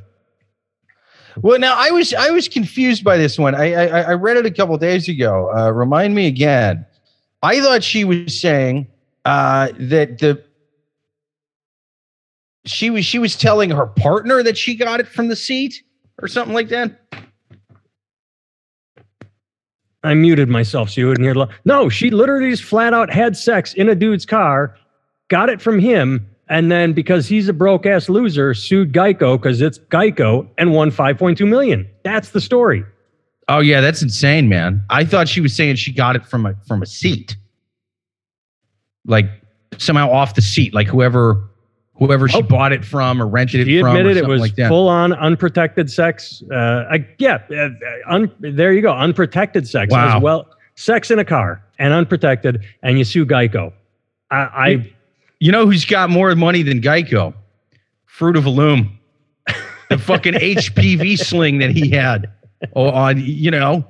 Well, 1.40 1.58
now 1.58 1.74
I 1.76 1.90
was 1.90 2.12
I 2.12 2.30
was 2.30 2.48
confused 2.48 3.04
by 3.04 3.16
this 3.16 3.38
one. 3.38 3.54
I 3.54 3.72
I, 3.74 4.00
I 4.00 4.12
read 4.14 4.36
it 4.36 4.46
a 4.46 4.50
couple 4.50 4.76
days 4.78 5.08
ago. 5.08 5.50
Uh, 5.56 5.70
remind 5.72 6.14
me 6.14 6.26
again. 6.26 6.84
I 7.42 7.60
thought 7.60 7.84
she 7.84 8.04
was 8.04 8.40
saying 8.40 8.88
uh, 9.24 9.68
that 9.78 10.18
the 10.18 10.42
she 12.64 12.90
was 12.90 13.04
she 13.04 13.18
was 13.20 13.36
telling 13.36 13.70
her 13.70 13.86
partner 13.86 14.42
that 14.42 14.58
she 14.58 14.74
got 14.74 14.98
it 15.00 15.06
from 15.06 15.28
the 15.28 15.36
seat 15.36 15.82
or 16.20 16.26
something 16.28 16.54
like 16.54 16.68
that. 16.70 17.00
I 20.04 20.14
muted 20.14 20.48
myself 20.48 20.90
so 20.90 21.00
you 21.00 21.08
wouldn't 21.08 21.24
hear. 21.24 21.34
lo- 21.34 21.48
No, 21.64 21.88
she 21.88 22.10
literally 22.10 22.50
just 22.50 22.64
flat 22.64 22.94
out 22.94 23.10
had 23.12 23.36
sex 23.36 23.74
in 23.74 23.88
a 23.88 23.94
dude's 23.94 24.24
car, 24.26 24.76
got 25.28 25.48
it 25.48 25.60
from 25.60 25.78
him, 25.78 26.28
and 26.48 26.70
then 26.70 26.92
because 26.92 27.26
he's 27.26 27.48
a 27.48 27.52
broke 27.52 27.86
ass 27.86 28.08
loser, 28.08 28.54
sued 28.54 28.92
Geico 28.92 29.36
because 29.40 29.60
it's 29.60 29.78
Geico 29.78 30.48
and 30.58 30.72
won 30.72 30.90
5.2 30.90 31.46
million. 31.48 31.88
That's 32.04 32.30
the 32.30 32.40
story. 32.40 32.84
Oh 33.48 33.60
yeah, 33.60 33.80
that's 33.80 34.02
insane, 34.02 34.48
man. 34.48 34.82
I 34.90 35.04
thought 35.04 35.28
she 35.28 35.40
was 35.40 35.54
saying 35.56 35.76
she 35.76 35.92
got 35.92 36.16
it 36.16 36.26
from 36.26 36.44
a 36.46 36.54
from 36.66 36.82
a 36.82 36.86
seat, 36.86 37.36
like 39.06 39.26
somehow 39.78 40.10
off 40.10 40.34
the 40.34 40.42
seat, 40.42 40.74
like 40.74 40.86
whoever 40.86 41.44
whoever 41.94 42.28
she 42.28 42.38
Oh. 42.38 42.42
bought 42.42 42.72
it 42.72 42.84
from 42.84 43.20
or 43.20 43.26
rented 43.26 43.60
it 43.60 43.66
He 43.66 43.80
from. 43.80 43.88
or 43.88 43.98
admitted 43.98 44.16
it 44.18 44.26
was 44.28 44.40
like 44.40 44.54
full 44.68 44.88
on 44.88 45.12
unprotected 45.14 45.90
sex. 45.90 46.42
Uh, 46.52 46.84
I, 46.92 47.06
yeah, 47.18 47.38
uh, 47.50 47.70
un, 48.08 48.30
there 48.38 48.72
you 48.72 48.82
go. 48.82 48.92
Unprotected 48.92 49.66
sex 49.66 49.92
Wow. 49.92 50.16
as 50.16 50.22
well. 50.22 50.46
Sex 50.76 51.10
in 51.10 51.18
a 51.18 51.24
car 51.24 51.60
and 51.80 51.92
unprotected, 51.92 52.64
and 52.84 52.98
you 52.98 53.04
sue 53.04 53.26
Geico. 53.26 53.72
I, 54.30 54.36
I 54.36 54.92
You 55.40 55.52
know 55.52 55.66
who's 55.66 55.84
got 55.84 56.10
more 56.10 56.34
money 56.34 56.62
than 56.62 56.80
Geico? 56.80 57.34
Fruit 58.06 58.36
of 58.36 58.46
a 58.46 58.50
Loom. 58.50 58.98
The 59.90 59.98
fucking 59.98 60.34
HPV 60.34 61.18
sling 61.18 61.58
that 61.58 61.70
he 61.70 61.90
had 61.90 62.30
oh, 62.74 62.90
on, 62.90 63.20
you 63.20 63.50
know, 63.50 63.84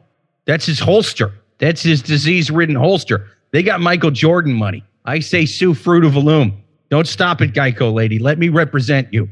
that's 0.45 0.67
his 0.67 0.79
holster. 0.79 1.33
That's 1.59 1.83
his 1.83 2.03
disease 2.03 2.51
ridden 2.51 2.77
holster. 2.77 3.27
They 3.51 3.63
got 3.63 3.81
Michael 3.81 4.11
Jordan 4.11 4.53
money. 4.53 4.85
I 5.05 5.21
say 5.21 5.47
sue 5.47 5.75
Fruit 5.75 6.05
of 6.05 6.15
a 6.15 6.21
Loom. 6.21 6.63
Don't 6.91 7.09
stop 7.09 7.41
it, 7.41 7.53
Geico 7.53 7.93
lady. 7.93 8.19
Let 8.19 8.39
me 8.39 8.49
represent 8.49 9.13
you. 9.13 9.29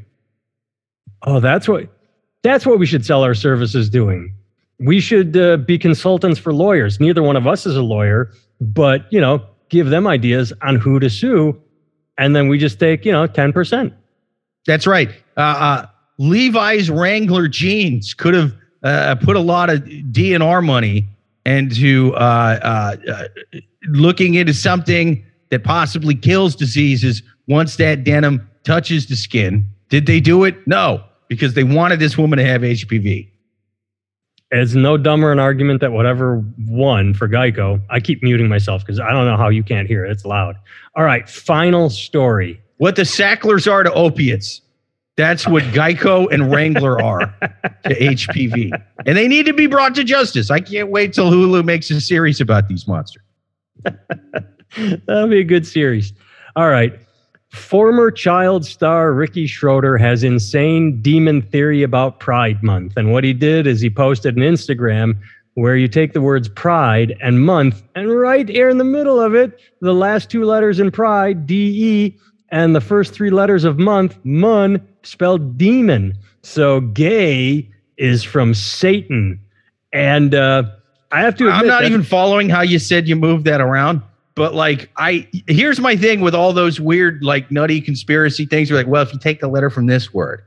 oh, 1.23 1.41
that's 1.41 1.69
what 1.69 1.89
that's 2.43 2.67
what 2.67 2.79
we 2.79 2.87
should 2.87 3.05
sell 3.05 3.23
our 3.23 3.35
services 3.35 3.89
doing. 3.91 4.35
We 4.79 5.01
should 5.01 5.37
uh, 5.37 5.57
be 5.57 5.79
consultants 5.79 6.39
for 6.39 6.53
lawyers. 6.53 7.01
Neither 7.01 7.23
one 7.23 7.37
of 7.37 7.47
us 7.47 7.67
is 7.67 7.77
a 7.77 7.83
lawyer, 7.83 8.31
but 8.61 9.11
you 9.11 9.21
know, 9.21 9.45
give 9.69 9.89
them 9.89 10.07
ideas 10.07 10.53
on 10.63 10.77
who 10.77 11.01
to 11.01 11.09
sue, 11.09 11.61
and 12.19 12.35
then 12.35 12.49
we 12.49 12.59
just 12.59 12.79
take 12.79 13.05
you 13.05 13.13
know 13.13 13.27
ten 13.27 13.53
percent. 13.53 13.93
That's 14.67 14.87
right. 14.87 15.11
Uh, 15.37 15.41
uh, 15.41 15.87
Levi's 16.19 16.91
Wrangler 16.91 17.49
jeans 17.49 18.15
could 18.15 18.35
have 18.35 18.53
uh, 18.83 19.15
put 19.17 19.37
a 19.37 19.41
lot 19.41 19.71
of 19.71 19.81
DNR 19.81 20.65
money 20.65 21.09
into 21.45 22.15
uh, 22.15 22.59
uh, 22.63 22.97
uh, 23.13 23.59
looking 23.89 24.35
into 24.35 24.53
something 24.53 25.25
that 25.51 25.63
possibly 25.63 26.15
kills 26.15 26.57
diseases 26.57 27.23
once 27.47 27.77
that 27.77 28.05
denim 28.05 28.49
touches 28.65 29.07
the 29.07 29.17
skin. 29.17 29.69
Did 29.89 30.07
they 30.07 30.19
do 30.19 30.45
it? 30.45 30.57
No, 30.67 31.05
because 31.29 31.55
they 31.55 31.65
wanted 31.65 32.01
this 32.01 32.19
woman 32.19 32.39
to 32.39 32.45
have 32.45 32.63
HPV. 32.63 33.29
It's 34.53 34.75
no 34.75 34.97
dumber 34.97 35.33
an 35.33 35.41
argument 35.41 35.81
that 35.81 35.93
whatever 35.93 36.45
won 36.69 37.15
for 37.15 37.29
Geico. 37.29 37.81
I 37.91 37.99
keep 37.99 38.23
muting 38.23 38.49
myself 38.49 38.83
because 38.83 39.01
I 39.01 39.11
don't 39.11 39.27
know 39.27 39.37
how 39.37 39.49
you 39.49 39.65
can't 39.65 39.89
hear 39.89 40.05
it. 40.05 40.13
It's 40.13 40.25
loud. 40.25 40.57
All 40.95 41.05
right, 41.05 41.29
final 41.29 41.91
story. 41.91 42.61
What 42.77 42.97
the 42.97 43.05
Sacklers 43.05 43.71
are 43.71 43.83
to 43.83 43.93
opiates. 43.93 44.61
That's 45.17 45.49
what 45.49 45.63
Geico 45.73 46.33
and 46.33 46.53
Wrangler 46.53 47.03
are 47.03 47.35
to 47.85 47.99
HPV. 47.99 48.71
And 49.05 49.17
they 49.17 49.27
need 49.27 49.47
to 49.47 49.53
be 49.53 49.67
brought 49.67 49.95
to 49.97 50.05
justice. 50.05 50.51
I 50.51 50.61
can't 50.61 50.91
wait 50.91 51.13
till 51.13 51.31
Hulu 51.31 51.65
makes 51.65 51.91
a 51.91 52.01
series 52.01 52.41
about 52.41 52.69
these 52.69 52.87
monsters. 52.87 53.23
That'll 54.77 55.29
be 55.29 55.41
a 55.41 55.45
good 55.45 55.67
series. 55.67 56.13
All 56.55 56.69
right. 56.69 56.99
Former 57.57 58.11
child 58.11 58.65
star 58.65 59.13
Ricky 59.13 59.47
Schroder 59.47 59.97
has 59.99 60.23
insane 60.23 61.01
demon 61.03 61.43
theory 61.43 61.83
about 61.83 62.21
Pride 62.21 62.63
Month. 62.63 62.97
And 62.97 63.13
what 63.13 63.25
he 63.25 63.33
did 63.33 63.67
is 63.67 63.81
he 63.81 63.91
posted 63.91 64.37
an 64.37 64.43
Instagram 64.43 65.19
where 65.55 65.75
you 65.75 65.89
take 65.89 66.13
the 66.13 66.21
words 66.21 66.49
pride 66.51 67.17
and 67.23 67.43
month, 67.43 67.83
and 67.95 68.15
right 68.15 68.47
here 68.47 68.69
in 68.69 68.77
the 68.77 68.85
middle 68.85 69.19
of 69.19 69.35
it, 69.35 69.59
the 69.81 69.95
last 69.95 70.31
two 70.31 70.45
letters 70.45 70.79
in 70.79 70.91
pride, 70.91 71.47
D 71.47 71.55
E, 71.55 72.19
and 72.51 72.77
the 72.77 72.81
first 72.81 73.15
three 73.15 73.31
letters 73.31 73.65
of 73.65 73.79
month, 73.79 74.19
mun, 74.23 74.87
spelled 75.03 75.57
demon. 75.57 76.15
So 76.43 76.81
gay 76.81 77.71
is 77.97 78.23
from 78.23 78.53
Satan. 78.53 79.41
And 79.95 80.35
uh, 80.35 80.65
I 81.11 81.23
have 81.23 81.37
to 81.37 81.49
admit, 81.49 81.63
I'm 81.63 81.67
not 81.67 81.85
even 81.87 82.03
following 82.03 82.51
how 82.51 82.61
you 82.61 82.79
said 82.79 83.09
you 83.09 83.17
moved 83.17 83.47
that 83.47 83.63
around. 83.63 84.03
But 84.37 84.55
like 84.55 84.91
I 84.97 85.29
here's 85.49 85.81
my 85.81 85.97
thing 85.97 86.21
with 86.21 86.35
all 86.35 86.53
those 86.53 86.79
weird 86.79 87.25
like 87.25 87.51
nutty 87.51 87.81
conspiracy 87.81 88.47
things. 88.47 88.71
You're 88.71 88.79
like, 88.79 88.87
well, 88.87 89.03
if 89.03 89.13
you 89.13 89.19
take 89.19 89.41
the 89.41 89.49
letter 89.49 89.71
from 89.71 89.87
this 89.87 90.15
word 90.15 90.43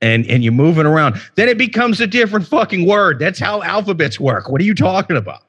and 0.00 0.24
and 0.26 0.42
you're 0.42 0.52
moving 0.52 0.86
around, 0.86 1.20
then 1.34 1.48
it 1.48 1.58
becomes 1.58 2.00
a 2.00 2.06
different 2.06 2.46
fucking 2.46 2.86
word. 2.86 3.18
That's 3.18 3.40
how 3.40 3.62
alphabets 3.62 4.18
work. 4.18 4.48
What 4.48 4.60
are 4.60 4.64
you 4.64 4.74
talking 4.74 5.16
about? 5.16 5.42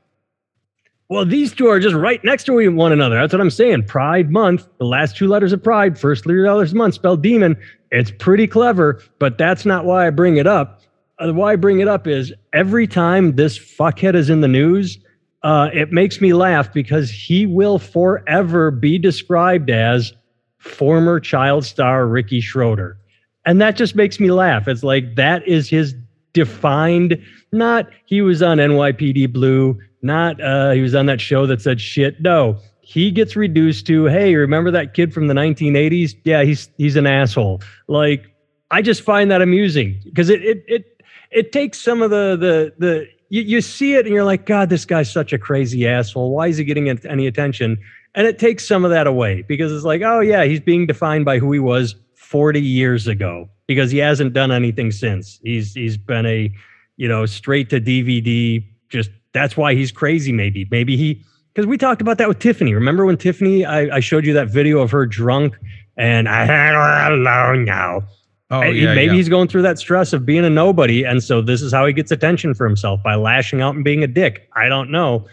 Well, 1.08 1.24
these 1.24 1.54
two 1.54 1.68
are 1.68 1.80
just 1.80 1.94
right 1.94 2.24
next 2.24 2.46
to 2.46 2.70
one 2.72 2.92
another. 2.92 3.16
That's 3.16 3.32
what 3.32 3.40
I'm 3.40 3.52
saying. 3.52 3.84
Pride 3.84 4.32
month, 4.32 4.68
the 4.80 4.86
last 4.86 5.16
two 5.16 5.28
letters 5.28 5.54
of 5.54 5.64
pride, 5.64 6.00
first 6.00 6.24
three 6.24 6.42
letters 6.42 6.72
of 6.72 6.78
month, 6.78 6.96
spelled 6.96 7.22
demon. 7.22 7.56
It's 7.92 8.12
pretty 8.18 8.48
clever, 8.48 9.04
but 9.20 9.38
that's 9.38 9.66
not 9.66 9.86
why 9.86 10.08
I 10.08 10.10
bring 10.10 10.38
it 10.38 10.48
up. 10.48 10.82
Uh, 11.20 11.32
why 11.32 11.54
I 11.54 11.56
bring 11.58 11.80
it 11.80 11.88
up 11.88 12.08
is 12.08 12.34
every 12.54 12.88
time 12.88 13.36
this 13.36 13.60
fuckhead 13.60 14.16
is 14.16 14.32
in 14.32 14.42
the 14.42 14.48
news, 14.48 14.98
uh, 15.46 15.70
it 15.74 15.92
makes 15.92 16.20
me 16.20 16.34
laugh 16.34 16.74
because 16.74 17.12
he 17.12 17.46
will 17.46 17.78
forever 17.78 18.72
be 18.72 18.98
described 18.98 19.70
as 19.70 20.12
former 20.58 21.20
child 21.20 21.64
star 21.64 22.08
Ricky 22.08 22.42
Schroder. 22.42 22.98
And 23.46 23.62
that 23.62 23.76
just 23.76 23.96
makes 23.96 24.20
me 24.20 24.32
laugh. 24.32 24.68
It's 24.68 24.82
like 24.82 25.14
that 25.18 25.48
is 25.48 25.70
his 25.70 25.94
defined, 26.34 27.24
not 27.52 27.88
he 28.06 28.24
was 28.24 28.42
on 28.42 28.58
NYPD 28.58 29.32
Blue, 29.32 29.80
not 30.02 30.42
uh, 30.42 30.72
he 30.72 30.82
was 30.82 30.96
on 30.96 31.06
that 31.06 31.22
show 31.22 31.46
that 31.46 31.62
said 31.62 31.80
shit. 31.80 32.20
No, 32.20 32.58
he 32.82 33.12
gets 33.12 33.36
reduced 33.36 33.86
to, 33.86 34.06
hey, 34.06 34.34
remember 34.34 34.72
that 34.72 34.96
kid 34.96 35.14
from 35.14 35.28
the 35.28 35.36
1980s? 35.36 36.16
Yeah, 36.24 36.42
he's 36.42 36.70
he's 36.80 36.96
an 36.96 37.06
asshole. 37.06 37.62
Like, 37.88 38.26
I 38.72 38.82
just 38.82 39.04
find 39.04 39.30
that 39.30 39.44
amusing 39.44 40.02
because 40.06 40.30
it 40.30 40.42
it 40.44 40.64
it 40.68 41.04
it 41.30 41.52
takes 41.52 41.80
some 41.80 42.02
of 42.02 42.10
the 42.10 42.36
the 42.36 42.74
the 42.80 43.08
you, 43.30 43.42
you 43.42 43.62
see 43.62 43.96
it 43.96 44.06
and 44.06 44.14
you're 44.14 44.24
like, 44.24 44.46
God, 44.46 44.70
this 44.70 44.86
guy's 44.86 45.12
such 45.12 45.34
a 45.34 45.38
crazy 45.38 45.88
asshole. 45.88 46.32
Why 46.32 46.48
is 46.48 46.58
he 46.58 46.64
getting 46.64 46.90
any 46.90 47.28
attention? 47.28 47.78
And 48.14 48.28
it 48.28 48.40
takes 48.40 48.68
some 48.68 48.86
of 48.86 48.92
that 48.92 49.08
away 49.08 49.44
because 49.44 49.72
it's 49.72 49.84
like, 49.84 50.02
oh, 50.02 50.20
yeah, 50.20 50.46
he's 50.46 50.60
being 50.60 50.88
defined 50.88 51.26
by 51.26 51.40
who 51.40 51.52
he 51.52 51.60
was 51.60 51.96
40 52.16 52.62
years 52.62 53.08
ago 53.08 53.50
because 53.68 53.92
he 53.92 53.98
hasn't 53.98 54.34
done 54.34 54.52
anything 54.52 54.92
since. 54.92 55.40
He's 55.44 55.74
he's 55.74 55.98
been 55.98 56.26
a, 56.26 56.52
you 56.98 57.08
know, 57.08 57.26
straight 57.26 57.70
to 57.72 57.82
DVD. 57.82 58.64
Just 58.90 59.10
that's 59.34 59.58
why 59.58 59.74
he's 59.74 59.92
crazy. 59.92 60.32
Maybe 60.32 60.68
maybe 60.72 60.96
he 60.96 61.22
because 61.54 61.68
we 61.68 61.78
talked 61.78 62.02
about 62.02 62.18
that 62.20 62.28
with 62.28 62.40
Tiffany. 62.40 62.74
Remember 62.74 63.06
when 63.06 63.18
Tiffany? 63.18 63.66
I, 63.66 63.98
I 63.98 64.00
showed 64.00 64.26
you 64.26 64.34
that 64.34 64.50
video 64.50 64.80
of 64.80 64.92
her 64.92 65.06
drunk 65.06 65.58
and 65.98 66.28
I 66.28 66.46
had 66.46 66.74
her 66.74 67.14
alone 67.14 67.66
now. 67.66 68.04
Oh, 68.52 68.62
yeah, 68.62 68.94
maybe 68.94 69.08
yeah. 69.08 69.14
he's 69.14 69.30
going 69.30 69.48
through 69.48 69.64
that 69.64 69.80
stress 69.80 70.14
of 70.14 70.26
being 70.26 70.46
a 70.46 70.50
nobody, 70.50 71.04
and 71.04 71.24
so 71.24 71.42
this 71.42 71.64
is 71.64 71.74
how 71.74 71.86
he 71.88 71.94
gets 71.94 72.12
attention 72.12 72.54
for 72.54 72.68
himself 72.68 73.02
by 73.02 73.16
lashing 73.16 73.62
out 73.62 73.74
and 73.74 73.84
being 73.84 74.04
a 74.04 74.08
dick. 74.08 74.48
I 74.56 74.70
don't 74.70 74.92
know, 74.92 75.26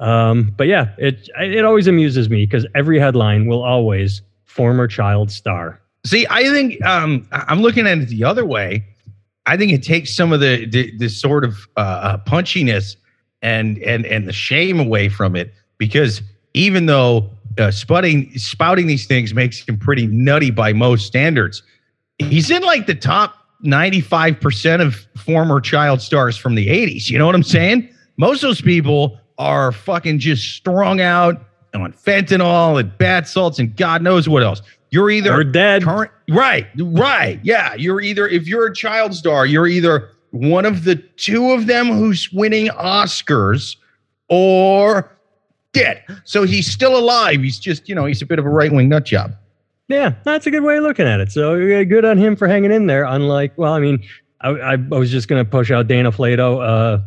um, 0.00 0.52
but 0.56 0.66
yeah, 0.66 0.90
it 0.98 1.30
it 1.40 1.64
always 1.64 1.86
amuses 1.86 2.28
me 2.28 2.44
because 2.44 2.66
every 2.74 2.98
headline 2.98 3.46
will 3.46 3.62
always 3.62 4.20
former 4.44 4.86
child 4.86 5.30
star. 5.30 5.80
See, 6.04 6.26
I 6.28 6.44
think 6.44 6.82
um, 6.84 7.26
I'm 7.32 7.62
looking 7.62 7.86
at 7.86 7.98
it 7.98 8.08
the 8.08 8.24
other 8.24 8.44
way. 8.44 8.84
I 9.46 9.56
think 9.56 9.72
it 9.72 9.82
takes 9.82 10.14
some 10.14 10.32
of 10.32 10.40
the 10.40 10.66
the, 10.66 10.94
the 10.98 11.08
sort 11.08 11.44
of 11.44 11.66
uh, 11.78 11.80
uh 11.80 12.18
punchiness 12.18 12.96
and 13.40 13.78
and 13.78 14.04
and 14.04 14.28
the 14.28 14.32
shame 14.32 14.78
away 14.78 15.08
from 15.08 15.34
it 15.36 15.54
because 15.78 16.20
even 16.52 16.84
though 16.86 17.30
uh, 17.58 17.70
spouting 17.70 18.30
spouting 18.36 18.86
these 18.86 19.06
things 19.06 19.32
makes 19.32 19.66
him 19.66 19.78
pretty 19.78 20.06
nutty 20.06 20.50
by 20.50 20.72
most 20.72 21.06
standards 21.06 21.62
he's 22.18 22.50
in 22.50 22.62
like 22.62 22.86
the 22.86 22.94
top 22.94 23.34
95% 23.64 24.80
of 24.80 25.06
former 25.16 25.60
child 25.60 26.00
stars 26.00 26.36
from 26.36 26.54
the 26.54 26.68
80s. 26.68 27.10
You 27.10 27.18
know 27.18 27.26
what 27.26 27.34
I'm 27.34 27.42
saying? 27.42 27.88
Most 28.16 28.42
of 28.42 28.48
those 28.48 28.60
people 28.60 29.18
are 29.38 29.72
fucking 29.72 30.18
just 30.18 30.54
strung 30.54 31.00
out 31.00 31.42
on 31.74 31.92
fentanyl 31.92 32.80
and 32.80 32.96
bath 32.98 33.28
salts 33.28 33.58
and 33.58 33.76
God 33.76 34.02
knows 34.02 34.28
what 34.28 34.42
else. 34.42 34.62
You're 34.90 35.10
either 35.10 35.32
or 35.32 35.44
dead. 35.44 35.84
Current, 35.84 36.10
right, 36.30 36.66
right. 36.78 37.38
Yeah. 37.42 37.74
You're 37.74 38.00
either, 38.00 38.26
if 38.26 38.46
you're 38.46 38.66
a 38.66 38.74
child 38.74 39.14
star, 39.14 39.44
you're 39.46 39.66
either 39.66 40.10
one 40.30 40.64
of 40.64 40.84
the 40.84 40.96
two 40.96 41.52
of 41.52 41.66
them 41.66 41.88
who's 41.88 42.30
winning 42.32 42.68
Oscars 42.68 43.76
or 44.28 45.10
dead. 45.72 46.02
So 46.24 46.44
he's 46.44 46.66
still 46.70 46.96
alive. 46.96 47.42
He's 47.42 47.58
just, 47.58 47.88
you 47.88 47.94
know, 47.94 48.06
he's 48.06 48.22
a 48.22 48.26
bit 48.26 48.38
of 48.38 48.46
a 48.46 48.50
right 48.50 48.72
wing 48.72 48.88
nut 48.88 49.04
job. 49.04 49.34
Yeah, 49.88 50.14
that's 50.22 50.46
a 50.46 50.50
good 50.50 50.62
way 50.62 50.76
of 50.76 50.84
looking 50.84 51.06
at 51.06 51.20
it. 51.20 51.32
So 51.32 51.56
good 51.84 52.04
on 52.04 52.18
him 52.18 52.36
for 52.36 52.46
hanging 52.46 52.70
in 52.70 52.86
there. 52.86 53.04
Unlike, 53.04 53.54
well, 53.56 53.72
I 53.72 53.80
mean, 53.80 54.04
I, 54.40 54.50
I, 54.50 54.76
was 54.76 55.10
just 55.10 55.28
going 55.28 55.42
to 55.42 55.50
push 55.50 55.70
out 55.70 55.88
Dana 55.88 56.12
Plato. 56.12 56.60
Uh, 56.60 57.02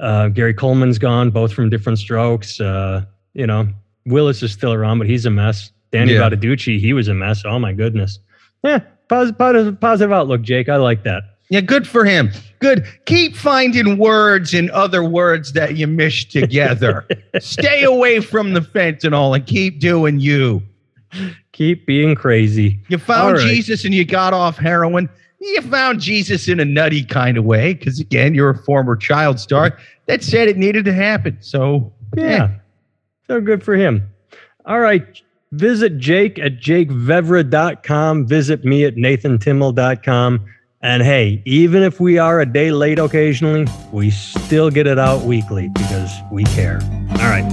uh, 0.00 0.28
Gary 0.28 0.52
Coleman's 0.52 0.98
gone, 0.98 1.30
both 1.30 1.52
from 1.52 1.70
different 1.70 1.98
strokes. 1.98 2.60
Uh, 2.60 3.04
you 3.34 3.46
know, 3.46 3.68
Willis 4.06 4.42
is 4.42 4.52
still 4.52 4.72
around, 4.72 4.98
but 4.98 5.08
he's 5.08 5.24
a 5.24 5.30
mess. 5.30 5.70
Danny 5.92 6.14
yeah. 6.14 6.28
he 6.78 6.92
was 6.92 7.08
a 7.08 7.14
mess. 7.14 7.44
Oh 7.44 7.58
my 7.58 7.72
goodness. 7.72 8.18
Yeah, 8.64 8.80
positive, 9.08 9.38
positive, 9.38 9.80
positive 9.80 10.12
outlook, 10.12 10.42
Jake. 10.42 10.68
I 10.68 10.76
like 10.76 11.04
that. 11.04 11.22
Yeah, 11.48 11.60
good 11.60 11.86
for 11.86 12.04
him. 12.04 12.32
Good. 12.58 12.84
Keep 13.04 13.36
finding 13.36 13.98
words 13.98 14.52
in 14.52 14.68
other 14.70 15.04
words 15.04 15.52
that 15.52 15.76
you 15.76 15.86
mish 15.86 16.28
together. 16.28 17.06
Stay 17.38 17.84
away 17.84 18.20
from 18.20 18.54
the 18.54 18.60
fentanyl 18.60 19.36
and 19.36 19.46
keep 19.46 19.78
doing 19.78 20.18
you. 20.18 20.60
Keep 21.52 21.86
being 21.86 22.14
crazy. 22.14 22.80
You 22.88 22.98
found 22.98 23.38
right. 23.38 23.46
Jesus 23.46 23.84
and 23.84 23.94
you 23.94 24.04
got 24.04 24.32
off 24.32 24.56
heroin. 24.58 25.08
You 25.40 25.62
found 25.62 26.00
Jesus 26.00 26.48
in 26.48 26.60
a 26.60 26.64
nutty 26.64 27.04
kind 27.04 27.36
of 27.36 27.44
way 27.44 27.74
because, 27.74 28.00
again, 28.00 28.34
you're 28.34 28.50
a 28.50 28.58
former 28.58 28.96
child 28.96 29.38
star 29.38 29.78
that 30.06 30.22
said 30.22 30.48
it 30.48 30.56
needed 30.56 30.84
to 30.86 30.92
happen. 30.92 31.36
So, 31.40 31.92
yeah. 32.16 32.24
yeah. 32.24 32.50
So 33.28 33.40
good 33.40 33.62
for 33.62 33.74
him. 33.74 34.08
All 34.64 34.80
right. 34.80 35.04
Visit 35.52 35.98
Jake 35.98 36.38
at 36.38 36.60
jakevevra.com. 36.60 38.26
Visit 38.26 38.64
me 38.64 38.84
at 38.84 38.96
nathantimmel.com. 38.96 40.44
And 40.82 41.02
hey, 41.02 41.42
even 41.46 41.82
if 41.82 42.00
we 42.00 42.18
are 42.18 42.40
a 42.40 42.46
day 42.46 42.70
late 42.70 42.98
occasionally, 42.98 43.66
we 43.92 44.10
still 44.10 44.70
get 44.70 44.86
it 44.86 44.98
out 44.98 45.22
weekly 45.22 45.68
because 45.68 46.12
we 46.30 46.44
care. 46.44 46.80
All 47.10 47.30
right. 47.30 47.46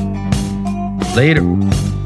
Later. 1.16 2.03